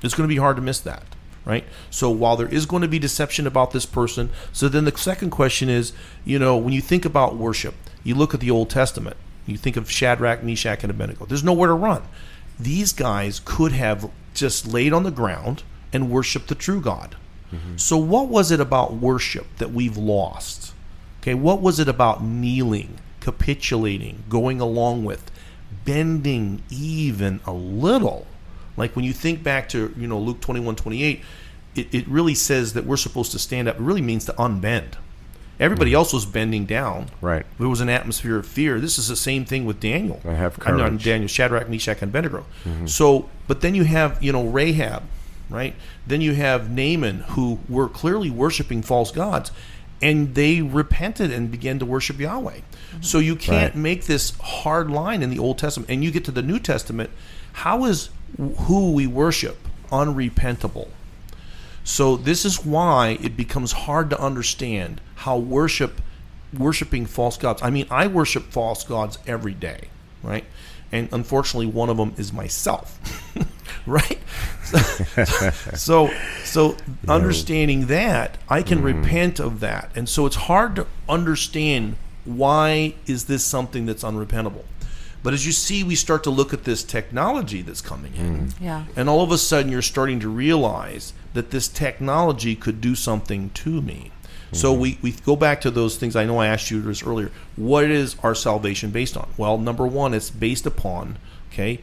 [0.02, 1.04] It's going to be hard to miss that,
[1.44, 1.64] right?
[1.90, 5.30] So while there is going to be deception about this person, so then the second
[5.30, 5.92] question is,
[6.24, 9.16] you know, when you think about worship, you look at the Old Testament,
[9.46, 11.24] you think of Shadrach, Meshach, and Abednego.
[11.26, 12.02] There's nowhere to run.
[12.58, 17.16] These guys could have just laid on the ground and worshiped the true God.
[17.52, 17.76] Mm-hmm.
[17.76, 20.72] So what was it about worship that we've lost?
[21.20, 25.30] Okay, what was it about kneeling, capitulating, going along with,
[25.84, 28.26] bending even a little?
[28.76, 31.22] Like when you think back to, you know, Luke 21, 28,
[31.76, 33.76] it, it really says that we're supposed to stand up.
[33.76, 34.94] It really means to unbend.
[35.60, 37.06] Everybody else was bending down.
[37.20, 37.46] Right.
[37.58, 38.80] There was an atmosphere of fear.
[38.80, 40.20] This is the same thing with Daniel.
[40.24, 40.98] I have I'm not.
[40.98, 42.44] Daniel, Shadrach, Meshach, and Abednego.
[42.64, 42.86] Mm-hmm.
[42.86, 45.04] So, but then you have, you know, Rahab,
[45.48, 45.74] right?
[46.06, 49.52] Then you have Naaman, who were clearly worshiping false gods,
[50.02, 52.56] and they repented and began to worship Yahweh.
[52.56, 53.02] Mm-hmm.
[53.02, 53.80] So you can't Right.
[53.82, 57.10] make this hard line in the Old Testament, and you get to the New Testament.
[57.52, 58.10] How is
[58.62, 59.56] who we worship
[59.92, 60.88] unrepentable?
[61.84, 66.00] So this is why it becomes hard to understand how worship
[66.58, 67.62] worshiping false gods.
[67.62, 69.88] I mean, I worship false gods every day,
[70.22, 70.44] right?
[70.92, 72.98] And unfortunately, one of them is myself,
[73.86, 74.18] right?
[75.74, 76.10] so,
[76.44, 76.76] so
[77.08, 79.02] understanding that, I can mm-hmm.
[79.02, 84.64] repent of that, and so it's hard to understand why is this something that's unrepentable.
[85.22, 88.48] But as you see, we start to look at this technology that's coming in.
[88.48, 88.54] Mm.
[88.60, 88.84] Yeah.
[88.94, 93.50] And all of a sudden, you're starting to realize that this technology could do something
[93.50, 94.10] to me.
[94.52, 94.80] So mm-hmm.
[94.80, 96.14] we, we go back to those things.
[96.14, 97.30] I know I asked you this earlier.
[97.56, 99.28] What is our salvation based on?
[99.36, 101.18] Well, number one, it's based upon,
[101.52, 101.80] okay,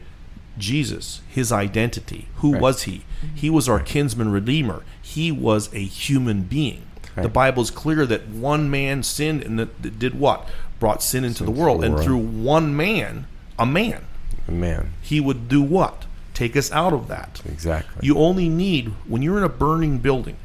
[0.56, 2.28] Jesus, his identity.
[2.36, 3.04] Who was he?
[3.24, 3.36] Mm-hmm.
[3.36, 4.84] He was our kinsman redeemer.
[5.00, 6.86] He was a human being.
[7.14, 10.48] The Bible is clear that one man sinned and that that did what?
[10.80, 11.84] Brought sin into the world.
[11.84, 12.06] And world.
[12.06, 13.26] through one man,
[13.58, 14.06] a man,
[14.48, 16.06] a Man, he would do what?
[16.34, 17.42] Take us out of that.
[17.44, 18.06] exactly.
[18.06, 20.36] You only need, when you're in a burning building,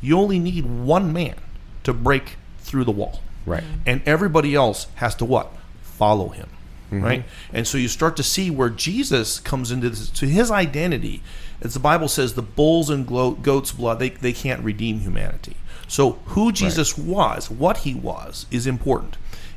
[0.00, 1.36] you only need one man
[1.84, 3.20] to break through the wall.
[3.46, 3.62] Right.
[3.62, 3.82] Mm-hmm.
[3.86, 5.52] And everybody else has to what?
[5.82, 6.48] Follow him.
[6.90, 7.04] Mm-hmm.
[7.04, 7.24] Right?
[7.52, 11.22] And so you start to see where Jesus comes into this, to his identity.
[11.60, 15.56] As the Bible says, the bulls and goats' blood, they, they can't redeem humanity.
[15.86, 19.16] So who Jesus was, what he was, is important.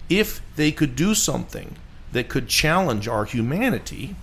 [0.09, 1.76] If they could do something
[2.11, 4.15] that could challenge our humanity,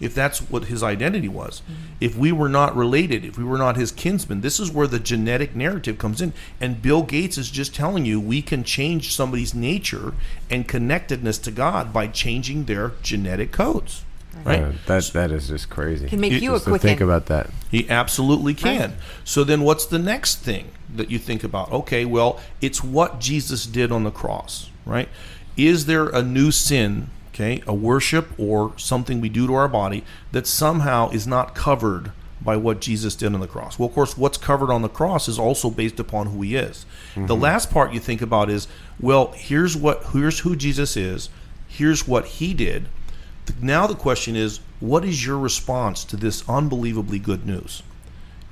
[0.00, 1.62] if that's what his identity was,
[2.00, 4.98] if we were not related, if we were not his kinsman, this is where the
[4.98, 6.32] genetic narrative comes in.
[6.60, 10.14] And Bill Gates is just telling you we can change somebody's nature
[10.48, 14.04] and connectedness to God by changing their genetic codes.
[14.44, 14.62] Right?
[14.62, 16.08] Uh, that that is just crazy.
[16.08, 17.50] Can make It- you a just to quick think about that.
[17.70, 18.94] He absolutely can.
[19.24, 21.70] So then what's the next thing that you think about?
[21.72, 25.08] Okay, well, it's what Jesus did on the cross, right?
[25.56, 27.08] Is there a new sin,
[27.40, 32.12] okay, a worship or something we do to our body that somehow is not covered
[32.42, 33.78] by what Jesus did on the cross?
[33.78, 36.86] Well, of course, what's covered on the cross is also based upon who he is.
[37.14, 37.42] The mm-hmm.
[37.42, 38.66] last part you think about is,
[38.98, 41.28] well, here's what here's who Jesus is.
[41.68, 42.88] Here's what he did.
[43.60, 47.82] Now the question is, what is your response to this unbelievably good news?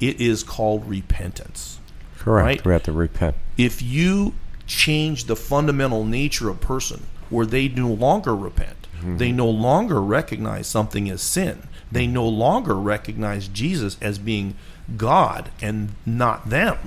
[0.01, 1.81] It is called repentance.
[2.19, 2.47] Correct.
[2.47, 2.65] Right?
[2.65, 3.37] We have to repent.
[3.57, 4.35] If you
[4.67, 9.37] change the fundamental nature of a person where they no longer repent, they mm-hmm.
[9.37, 14.55] no longer recognize something as sin, they no longer recognize Jesus as being
[14.97, 16.79] God and not them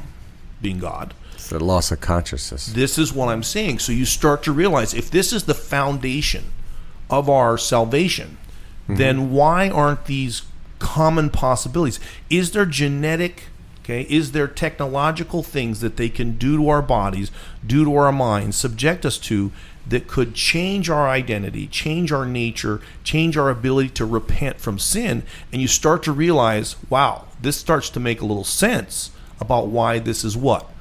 [0.62, 1.14] being God.
[1.34, 2.68] It's the loss of consciousness.
[2.68, 3.80] This is what I'm saying.
[3.80, 6.46] So you start to realize if this is the foundation
[7.10, 8.38] of our salvation,
[8.84, 8.96] mm-hmm.
[8.96, 10.44] then why aren't these
[10.80, 12.00] common possibilities?
[12.30, 13.44] Is there genetic,
[13.80, 17.32] okay, is there technological things that they can do to our bodies,
[17.66, 19.52] do to our minds, subject us to
[19.88, 25.24] that could change our identity, change our nature, change our ability to repent from sin?
[25.52, 30.00] And you start to realize, wow, this starts to make a little sense about why
[30.00, 30.72] this is what?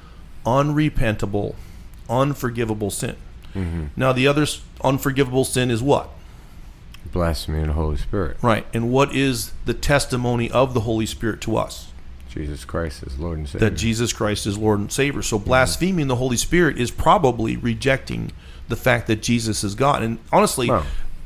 [0.45, 1.55] unrepentable,
[2.09, 3.15] unforgivable sin.
[3.53, 3.85] Mm-hmm.
[3.95, 4.45] Now, the other
[4.83, 6.09] unforgivable sin is what?
[7.11, 8.37] Blasphemy of the Holy Spirit.
[8.41, 8.65] Right.
[8.73, 11.89] And what is the testimony of the Holy Spirit to us?
[12.29, 13.69] Jesus Christ is Lord and Savior.
[13.69, 15.21] That Jesus Christ is Lord and Savior.
[15.21, 15.47] So, mm-hmm.
[15.47, 18.31] blaspheming the Holy Spirit is probably rejecting
[18.71, 20.01] the fact that Jesus is God.
[20.01, 20.85] And honestly, Well,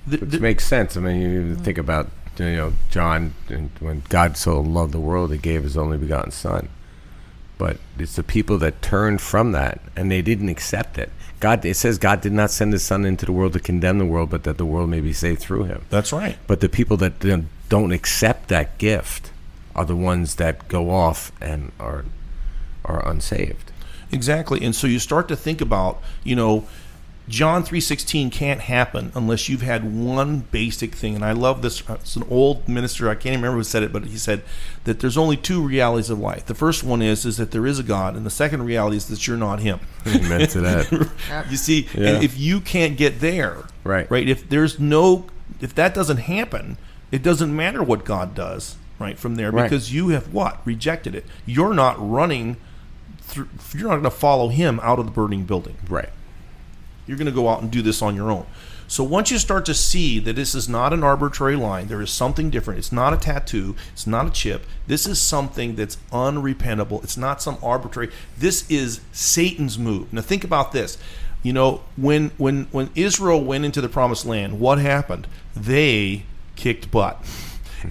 [0.09, 0.97] th- Which th- makes sense.
[0.97, 5.31] I mean, you think about you know John and when God so loved the world,
[5.31, 6.67] He gave His only begotten Son.
[7.57, 11.09] But it's the people that turned from that and they didn't accept it.
[11.39, 14.05] God, it says God did not send His Son into the world to condemn the
[14.05, 15.85] world, but that the world may be saved through Him.
[15.89, 16.37] that's right.
[16.47, 19.31] But the people that don't- don't accept that gift
[19.75, 22.03] are the ones that go off and are
[22.83, 23.71] are unsaved.
[24.11, 24.63] Exactly.
[24.63, 26.65] And so you start to think about, you know,
[27.27, 31.15] John 3:16 can't happen unless you've had one basic thing.
[31.15, 33.91] And I love this uh, it's an old minister, I can't remember who said it,
[33.91, 34.43] but he said
[34.83, 36.45] that there's only two realities of life.
[36.45, 39.07] The first one is is that there is a God, and the second reality is
[39.07, 39.79] that you're not him.
[40.05, 41.45] Amen to that.
[41.49, 42.09] you see, Yeah.
[42.15, 44.09] and if you can't get there, Right.
[44.09, 45.25] Right, if there's no
[45.61, 46.77] if that doesn't happen,
[47.11, 49.17] it doesn't matter what God does, right?
[49.17, 49.63] From there Right.
[49.63, 50.61] because you have what?
[50.65, 51.25] Rejected it.
[51.45, 52.57] You're not running
[53.21, 55.77] through, you're not going to follow him out of the burning building.
[55.89, 56.09] right.
[57.07, 58.45] You're going to go out and do this on your own.
[58.87, 62.11] So once you start to see that this is not an arbitrary line, there is
[62.11, 62.77] something different.
[62.77, 63.75] It's not a tattoo.
[63.93, 64.65] It's not a chip.
[64.85, 67.03] This is something that's unrepentable.
[67.03, 68.11] It's not some arbitrary.
[68.37, 70.13] This is Satan's move.
[70.13, 70.97] Now think about this.
[71.41, 75.27] You know, when when when Israel went into the promised land, what happened?
[75.55, 76.25] They
[76.55, 77.23] kicked butt.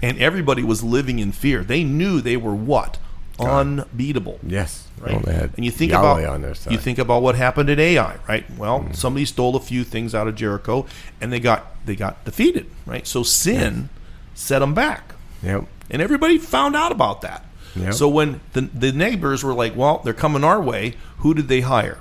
[0.01, 1.63] And everybody was living in fear.
[1.63, 2.97] They knew they were what?
[3.39, 4.87] Unbeatable Yes.
[4.99, 5.25] right?
[5.25, 6.71] Well, and you think Yahweh about on their side.
[6.73, 8.45] you think about what happened at Ai, right?
[8.57, 8.93] Well, mm-hmm.
[8.93, 10.85] somebody stole a few things out of Jericho,
[11.19, 13.05] and they got they got defeated, right?
[13.05, 13.89] So sin
[14.33, 15.13] set them back,
[15.43, 15.65] Yep.
[15.89, 17.43] and everybody found out about that.
[17.75, 17.93] Yep.
[17.93, 21.61] So when the the neighbors were like, "Well, they're coming our way," who did they
[21.61, 21.99] hire?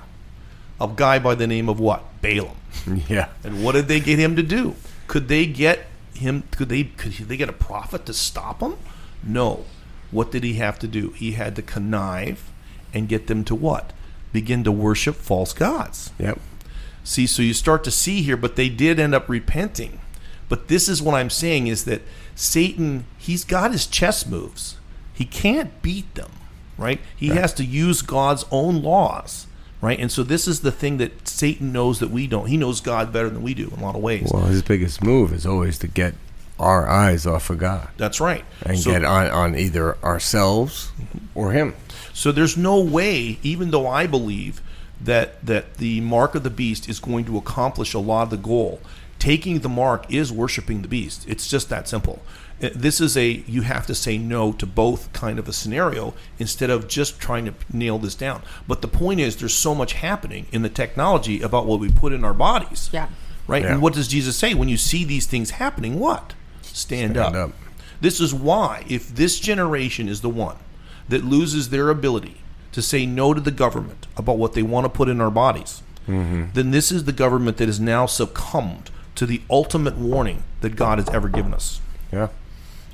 [0.80, 2.02] A guy by the name of what?
[2.22, 2.56] Balaam.
[3.08, 3.28] Yeah.
[3.42, 4.74] And what did they get him to do?
[5.06, 6.42] Could they get him?
[6.50, 6.84] Could they?
[6.84, 8.76] Could they get a prophet to stop him?
[9.22, 9.64] No.
[10.10, 11.10] What did he have to do?
[11.10, 12.50] He had to connive
[12.92, 13.92] and get them to what?
[14.32, 16.12] Begin to worship false gods.
[16.18, 16.40] Yep.
[17.02, 20.00] See, so you start to see here, but they did end up repenting.
[20.48, 22.02] But this is what I'm saying is that
[22.34, 24.76] Satan, he's got his chess moves.
[25.12, 26.30] He can't beat them,
[26.76, 27.00] right?
[27.16, 29.46] He has to use God's own laws,
[29.80, 29.98] right?
[29.98, 32.46] And so this is the thing that Satan knows that we don't.
[32.46, 34.30] He knows God better than we do in a lot of ways.
[34.32, 36.14] Well, his biggest move is always to get
[36.58, 38.44] our eyes off of God That's right.
[38.64, 40.92] and So- get on, on either ourselves
[41.34, 41.74] or Him.
[42.12, 44.62] So there's no way, even though I believe
[45.00, 48.36] that that the mark of the beast is going to accomplish a lot of the
[48.36, 48.80] goal.
[49.18, 51.24] Taking the mark is worshiping the beast.
[51.28, 52.22] It's just that simple.
[52.62, 56.14] Uh, This is a you have to say no to both kind of a scenario
[56.38, 58.42] instead of just trying to nail this down.
[58.68, 62.12] But the point is, there's so much happening in the technology about what we put
[62.12, 62.88] in our bodies.
[62.92, 63.08] Yeah.
[63.48, 63.62] Right.
[63.62, 63.72] Yeah.
[63.72, 65.98] And what does Jesus say when you see these things happening?
[65.98, 66.32] What?
[66.74, 67.50] Stand, Stand up.
[67.50, 67.56] up.
[68.00, 70.56] This is why, if this generation is the one
[71.08, 74.88] that loses their ability to say no to the government about what they want to
[74.88, 76.46] put in our bodies, mm-hmm.
[76.52, 80.98] then this is the government that has now succumbed to the ultimate warning that God
[80.98, 81.80] has ever given us.
[82.12, 82.28] Yeah.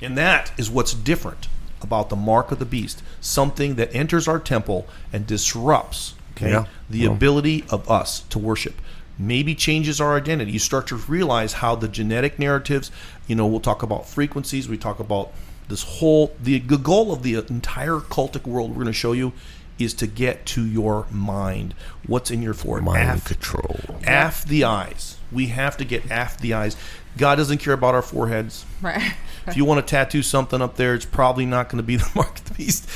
[0.01, 1.47] And that is what's different
[1.81, 6.65] about the mark of the beast, something that enters our temple and disrupts okay, Yeah.
[6.87, 8.79] the ability of us to worship.
[9.21, 10.51] Maybe changes our identity.
[10.51, 12.91] You start to realize how the genetic narratives,
[13.27, 15.31] you know, we'll talk about frequencies, we talk about
[15.67, 19.31] this whole the, the goal of the entire cultic world we're going to show you
[19.79, 21.73] is to get to your mind.
[22.05, 22.85] What's in your forehead?
[22.85, 23.79] Mind Af- control.
[24.05, 25.17] Af the eyes.
[25.31, 26.75] We have to get af the eyes.
[27.17, 28.65] God doesn't care about our foreheads.
[28.81, 29.13] Right.
[29.47, 32.09] If you want to tattoo something up there, it's probably not going to be the
[32.15, 32.87] mark of the beast.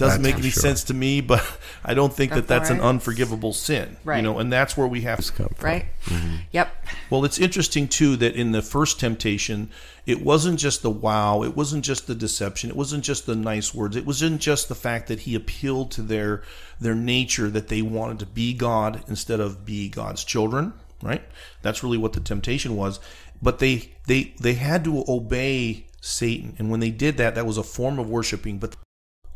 [0.00, 0.62] Doesn't That's make any sure.
[0.62, 1.46] sense to me, but
[1.84, 3.98] I don't think that that's an unforgivable sin.
[4.02, 4.16] Right.
[4.16, 5.22] You know, and that's where we have.
[5.22, 5.66] to Come from.
[5.66, 5.84] Right.
[6.06, 6.36] Mm-hmm.
[6.52, 6.86] Yep.
[7.10, 9.68] Well, it's interesting too that in the first temptation,
[10.06, 13.74] it wasn't just the wow, it wasn't just the deception, it wasn't just the nice
[13.74, 16.42] words, it wasn't just the fact that he appealed to their
[16.80, 20.72] their nature that they wanted to be God instead of be God's children,
[21.02, 21.22] right?
[21.60, 23.00] That's really what the temptation was.
[23.42, 27.58] But they they they had to obey Satan, and when they did that, that was
[27.58, 28.58] a form of worshiping.
[28.58, 28.76] But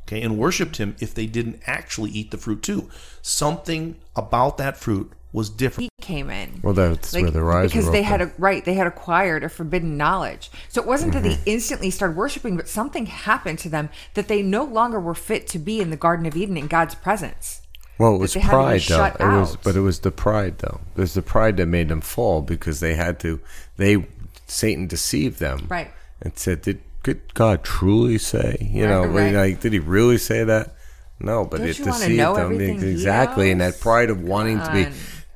[0.06, 2.88] okay, and worshipped him if they didn't actually eat the fruit too.
[3.22, 5.90] Something about that fruit was different.
[5.98, 6.60] He came in.
[6.62, 9.96] Well, that's where their eyes because they had a right they had acquired a forbidden
[9.96, 11.42] knowledge so it wasn't that Mm-hmm.
[11.44, 15.46] they instantly started worshiping but something happened to them that they no longer were fit
[15.48, 17.62] to be in the garden of eden in god's presence
[17.98, 18.96] Well, it was they had to be pride, though.
[18.96, 20.80] shut It was, but it was the pride, though.
[20.94, 23.40] There's the pride that made them fall because they had to.
[23.78, 24.06] They
[24.46, 25.90] Satan deceived them, Right.
[26.20, 28.56] And said, "Did did God truly say?
[28.60, 29.32] You Right, know, right.
[29.34, 30.74] like, did He really say that?
[31.20, 34.58] No, but Don't it wanna deceived know them everything exactly, and that pride of wanting
[34.58, 34.86] to be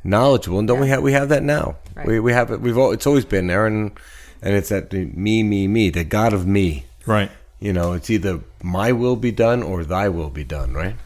[0.02, 0.58] knowledgeable.
[0.58, 1.76] And don't we have we have that now?
[1.94, 2.06] Right.
[2.06, 2.60] We we have it.
[2.60, 3.92] We've all, it's always been there, and
[4.42, 6.86] and it's that the me me me, the God of me.
[7.06, 7.30] Right.
[7.60, 10.96] You know, it's either my will be done or Thy will be done, right?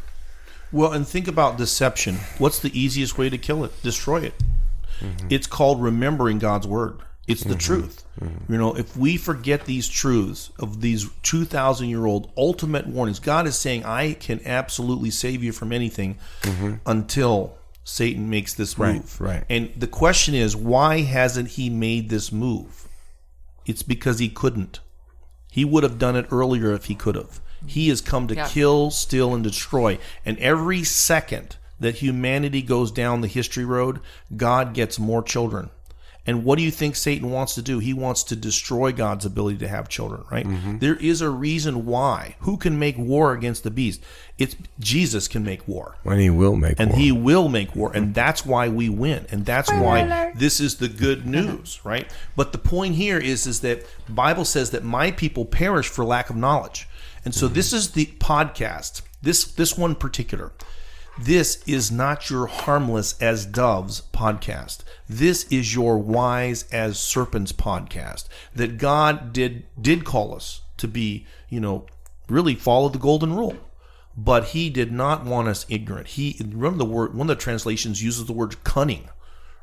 [0.71, 2.17] Well, and think about deception.
[2.39, 3.83] What's the easiest way to kill it?
[3.83, 4.35] Destroy it.
[5.01, 5.29] Mm-hmm.
[5.31, 6.99] It's called remembering God's word.
[7.29, 7.59] It's the mm-hmm.
[7.59, 8.05] truth.
[8.21, 8.53] Mm-hmm.
[8.53, 13.47] You know, if we forget these truths of these 2,000 year old ultimate warnings, God
[13.47, 16.75] is saying, I can absolutely save you from anything mm-hmm.
[16.85, 19.21] until Satan makes this move.
[19.21, 19.45] right.
[19.49, 22.89] And the question is, why hasn't he made this move?
[23.67, 24.81] It's because he couldn't.
[25.51, 27.41] He would have done it earlier if he could have.
[27.67, 28.49] He has come to Yeah.
[28.49, 29.99] kill, steal, and destroy.
[30.25, 34.01] And every second that humanity goes down the history road,
[34.37, 35.71] God gets more children.
[36.27, 37.81] And what do you think Satan wants to do?
[37.81, 40.47] He wants to destroy God's ability to have children, right?
[40.47, 40.79] Mm-hmm.
[40.79, 42.37] There is a reason why.
[42.41, 44.01] Who can make war against the beast?
[44.39, 46.99] It's Jesus can make war When He will make and war.
[46.99, 50.89] he will make war and that's why we win and that's why this is the
[50.89, 55.45] good news right but the point here is is that bible says that my people
[55.45, 56.89] perish for lack of knowledge
[57.25, 57.55] and so mm-hmm.
[57.55, 60.51] this is the podcast this this one particular
[61.19, 68.29] this is not your harmless as doves podcast this is your wise as serpents podcast
[68.55, 71.85] that god did did call us to be you know
[72.29, 73.57] really follow the golden rule
[74.17, 76.09] but he did not want us ignorant.
[76.09, 79.09] He remember the word one of the translations uses the word cunning,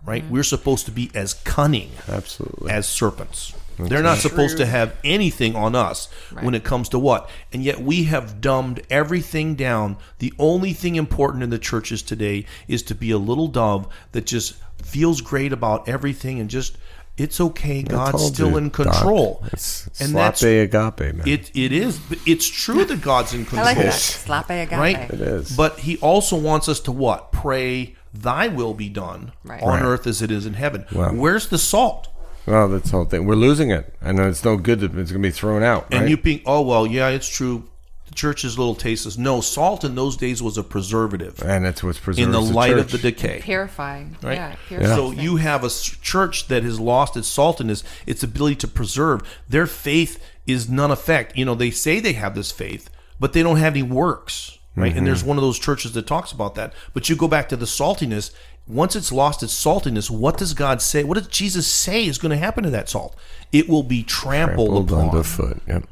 [0.06, 0.24] right?
[0.24, 0.30] Mm.
[0.30, 2.72] We're supposed to be as cunning Absolutely.
[2.72, 3.54] as serpents.
[3.88, 6.08] They're not supposed to have anything on us
[6.42, 7.30] when it comes to what.
[7.54, 9.98] And yet we have dumbed everything down.
[10.20, 14.26] The only thing important in the churches today is to be a little dove that
[14.26, 16.78] just feels great about everything and just
[17.18, 17.84] it's okay.
[17.84, 18.74] God's still you, in Doc.
[18.74, 19.44] control.
[19.52, 21.28] It's and sloppy that's agape, man.
[21.28, 22.00] it it is.
[22.26, 23.66] It's true that God's in control.
[23.68, 24.98] i control like that slap agape right?
[25.12, 25.56] It is.
[25.56, 27.34] But he also wants us to what?
[27.34, 29.62] Pray, Thy will be done Right.
[29.62, 29.82] on Right.
[29.84, 30.86] earth as it is in heaven.
[30.94, 31.12] Wow.
[31.14, 32.08] Where's the salt?
[32.50, 33.26] Well, that's the whole thing.
[33.26, 33.94] We're losing it.
[34.02, 35.88] and it's no good that it's going to be thrown out.
[35.92, 36.10] And right?
[36.10, 37.70] you think, oh well, yeah, it's true.
[38.08, 39.20] The church is a little tasteless.
[39.20, 42.76] No, salt in those days was a preservative and that's what's preserved in the light
[42.76, 43.18] of the church.
[43.18, 43.40] decay.
[43.44, 44.34] purifying Right?
[44.34, 48.68] yeah, purifies So you have a church that has lost its saltiness, its ability to
[48.68, 49.22] preserve.
[49.48, 51.38] Their faith is none effect.
[51.38, 52.90] You know, they say they have this faith,
[53.20, 54.58] but they don't have any works.
[54.76, 54.88] Right.
[54.88, 55.06] And mm-hmm.
[55.06, 56.74] there's one of those churches that talks about that.
[56.94, 58.32] But you go back to the saltiness.
[58.70, 61.04] Once it's lost its saltiness, what does God say?
[61.04, 63.16] What does Jesus say is going to happen to that salt?
[63.52, 65.10] It will be trampled, Trampled upon.
[65.10, 65.62] underfoot.
[65.68, 65.86] Yep.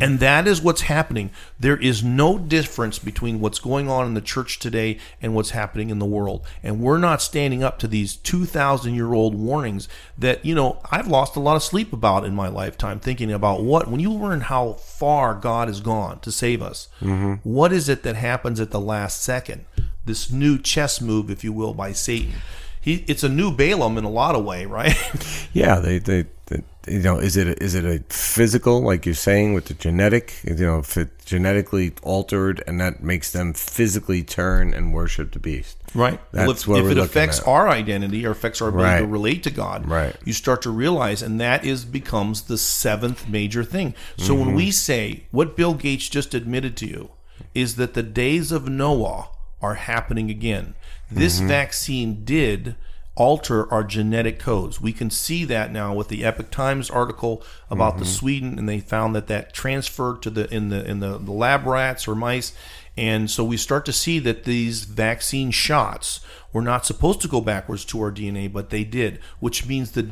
[0.00, 1.30] And that is what's happening.
[1.60, 5.90] There is no difference between what's going on in the church today and what's happening
[5.90, 6.44] in the world.
[6.60, 9.86] And we're not standing up to these 2,000 year old warnings
[10.18, 13.62] that, you know, I've lost a lot of sleep about in my lifetime, thinking about
[13.62, 17.34] what, when you learn how far God has gone to save us, mm-hmm.
[17.48, 19.66] what is it that happens at the last second?
[20.06, 22.34] This new chess move, if you will, by Satan.
[22.80, 24.94] He, it's a new Balaam in a lot of way, right?
[25.54, 29.54] Yeah, they, they, they, you know, is it is it a physical, like you're saying,
[29.54, 34.74] with the genetic, you know, if it genetically altered, and that makes them physically turn
[34.74, 35.78] and worship the beast.
[35.94, 36.18] Right.
[36.32, 37.46] well, That's if, what if it affects at.
[37.46, 40.16] our identity or affects our ability to relate to God, Right.
[40.24, 43.94] you start to realize, and that is becomes the seventh major thing.
[44.18, 44.44] So Mm-hmm.
[44.46, 47.10] when we say what Bill Gates just admitted to you
[47.54, 49.28] is that the days of Noah
[49.64, 50.74] are happening again.
[51.10, 51.48] This Mm-hmm.
[51.48, 52.76] vaccine did
[53.16, 54.80] alter our genetic codes.
[54.80, 58.00] We can see that now with the Epoch Times article about Mm-hmm.
[58.00, 61.32] the Sweden, and they found that that transferred to the in the in the, the
[61.32, 62.52] lab rats or mice,
[62.96, 66.20] and so we start to see that these vaccine shots
[66.52, 70.06] were not supposed to go backwards to our DNA, but they did, which means that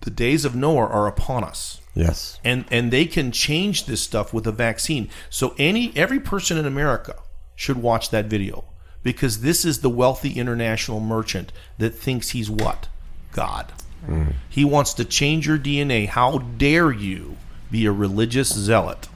[0.00, 2.38] the days of Noah are upon us Yes.
[2.44, 5.08] and and they can change this stuff with a vaccine.
[5.30, 7.14] So any every person in America
[7.56, 8.64] should watch that video
[9.02, 12.88] because this is the wealthy international merchant that thinks he's what?
[13.32, 13.72] God.
[14.06, 14.34] Mm.
[14.48, 16.08] He wants to change your DNA.
[16.08, 17.36] How dare you
[17.70, 19.08] be a religious zealot?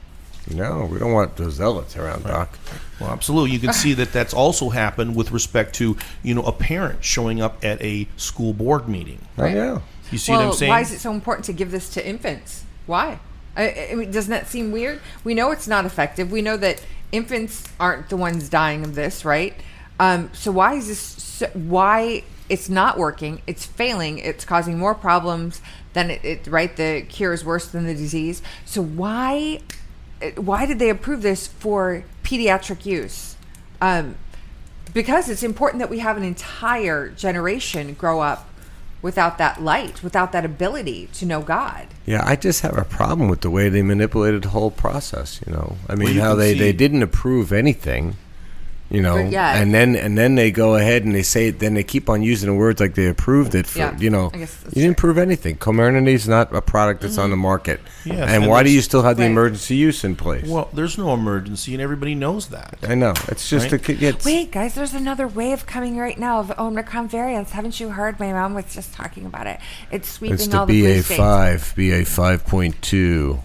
[0.49, 2.57] No, we don't want the zealots around, Doc.
[2.99, 3.51] Well, absolutely.
[3.51, 7.41] You can see that that's also happened with respect to, you know, a parent showing
[7.41, 9.19] up at a school board meeting.
[9.37, 9.81] Oh yeah.
[10.09, 10.69] You see well, what I'm saying?
[10.69, 12.63] why is it so important to give this to infants?
[12.85, 13.19] Why?
[13.57, 15.01] I, I mean, doesn't that seem weird?
[15.25, 16.31] We know it's not effective.
[16.31, 16.81] We know that
[17.11, 19.53] infants aren't the ones dying of this, right?
[19.99, 20.99] Um, so why is this?
[20.99, 23.41] So, why it's not working?
[23.47, 24.19] It's failing.
[24.19, 25.61] It's causing more problems
[25.93, 26.47] than it, it.
[26.47, 26.75] Right?
[26.75, 28.41] The cure is worse than the disease.
[28.65, 29.61] So why?
[30.35, 33.35] Why did they approve this for pediatric use?
[33.81, 34.15] Um,
[34.93, 38.49] because it's important that we have an entire generation grow up
[39.01, 41.87] without that light, without that ability to know God.
[42.05, 45.39] Yeah, I just have a problem with the way they manipulated the whole process.
[45.45, 48.15] You know, I mean, you how they, see- they didn't approve anything
[48.89, 49.57] you know yeah.
[49.57, 52.49] and then and then they go ahead and they say then they keep on using
[52.49, 53.97] the words like they approved it for yeah.
[53.97, 54.31] you know.
[54.33, 54.47] You
[54.83, 55.57] didn't prove anything.
[55.57, 57.23] Comirnaty is not a product that's mm-hmm.
[57.23, 57.43] on the mm-hmm.
[57.43, 57.81] market.
[58.05, 59.25] Yes, and, and why do you still have right.
[59.25, 60.47] the emergency use in place?
[60.47, 62.77] Well there's no emergency and everybody knows that.
[62.83, 63.13] I know.
[63.27, 63.89] It's just right?
[63.89, 67.51] a it's, wait guys there's another wave coming right now of omicron variants.
[67.51, 68.19] Haven't you heard?
[68.19, 69.59] My mom was just talking about it.
[69.91, 73.39] It's sweeping it's the all ba5 ba5.2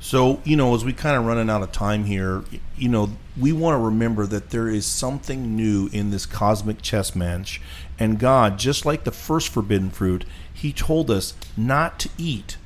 [0.00, 2.42] so, you know, as we kind of running out of time here,
[2.76, 7.14] you know, we want to remember that there is something new in this cosmic chess
[7.14, 7.60] match.
[7.98, 12.56] And God, just like the first forbidden fruit, He told us not to eat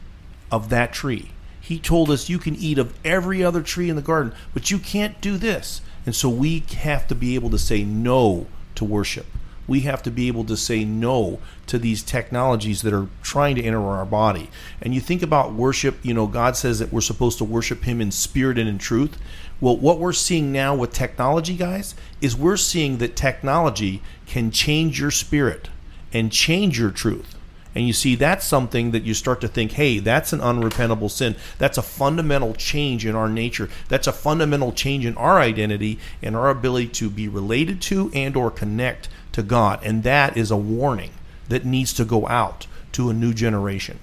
[0.53, 1.33] of that tree.
[1.61, 4.79] He told us you can eat of every other tree in the garden, but you
[4.79, 5.81] can't do this.
[6.07, 9.27] And so we have to be able to say no to worship.
[9.67, 13.63] We have to be able to say no to these technologies that are trying to
[13.63, 14.51] enter our body.
[14.81, 18.01] And you think about worship, you know, God says that we're supposed to worship Him
[18.01, 19.19] in spirit and in truth.
[19.61, 25.01] Well, what we're seeing now with technology, guys, is we're seeing that technology can change
[25.01, 25.71] your spirit
[26.13, 27.35] and change your truth.
[27.75, 31.35] And you see, that's something that you start to think, hey, that's an unrepentable sin.
[31.59, 33.69] That's a fundamental change in our nature.
[33.89, 38.37] That's a fundamental change in our identity and our ability to be related to and
[38.37, 39.81] or connect to God.
[39.85, 41.11] And that is a warning
[41.49, 43.99] that needs to go out to a new generation.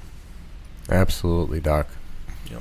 [0.90, 1.88] Absolutely, Doc.
[2.50, 2.60] Yeah.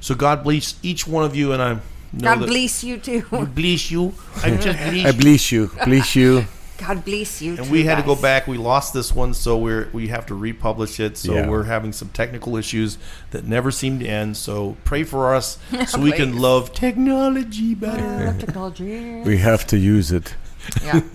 [0.00, 1.80] So God bless each one of you, and I know
[2.20, 3.22] God that bless you too.
[3.54, 4.14] bless you.
[4.42, 6.44] I just bless I bless you, bless you.
[6.76, 7.54] God bless you.
[7.54, 8.46] And too, we had to go back.
[8.48, 11.16] We lost this one, so we're we have to republish it.
[11.16, 11.48] So Yeah.
[11.48, 12.98] we're having some technical issues
[13.30, 14.36] that never seem to end.
[14.36, 15.56] So pray for us
[15.86, 18.36] so we can love technology better.
[18.38, 19.20] Technology.
[19.22, 20.34] We have to use it.
[20.82, 21.00] Yeah.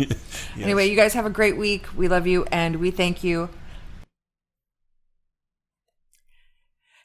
[0.60, 1.86] Anyway, you guys have a great week.
[1.96, 3.50] We love you and we thank you.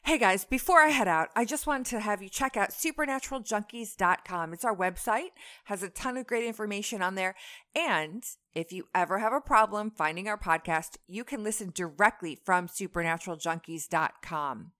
[0.03, 4.53] Hey guys, before I head out, I just wanted to have you check out supernaturaljunkies.com.
[4.53, 5.29] It's our website,
[5.63, 7.33] has a ton of great information on there.
[7.73, 8.23] And
[8.53, 14.71] if you ever have a problem finding our podcast, you can listen directly from supernaturaljunkies.com.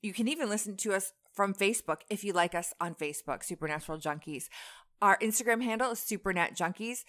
[0.00, 3.98] You can even listen to us from Facebook if you like us on Facebook, Supernatural
[3.98, 4.48] Junkies.
[5.02, 7.04] Our Instagram handle is Supernat Junkies.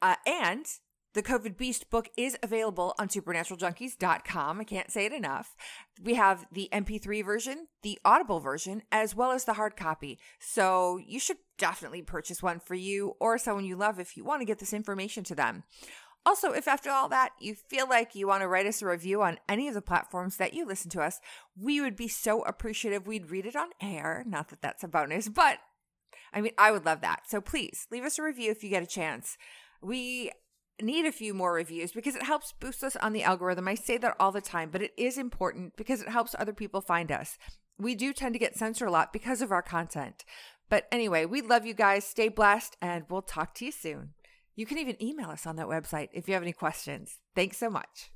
[0.00, 0.66] Uh, and
[1.12, 4.60] the COVID Beast book is available on supernaturaljunkies.com.
[4.60, 5.54] I can't say it enough.
[6.02, 10.18] We have the MP3 version, the Audible version, as well as the hard copy.
[10.38, 14.40] So you should definitely purchase one for you or someone you love if you want
[14.40, 15.64] to get this information to them.
[16.24, 19.22] Also, if after all that you feel like you want to write us a review
[19.22, 21.20] on any of the platforms that you listen to us,
[21.56, 24.24] we would be so appreciative we'd read it on air.
[24.26, 25.58] Not that that's a bonus, but
[26.32, 27.22] I mean, I would love that.
[27.28, 29.36] So please leave us a review if you get a chance.
[29.82, 30.30] We
[30.80, 33.68] need a few more reviews because it helps boost us on the algorithm.
[33.68, 36.80] I say that all the time, but it is important because it helps other people
[36.80, 37.38] find us.
[37.78, 40.24] We do tend to get censored a lot because of our content.
[40.68, 42.04] But anyway, we love you guys.
[42.04, 44.14] Stay blessed, and we'll talk to you soon.
[44.56, 47.18] You can even email us on that website if you have any questions.
[47.34, 48.10] Thanks so much.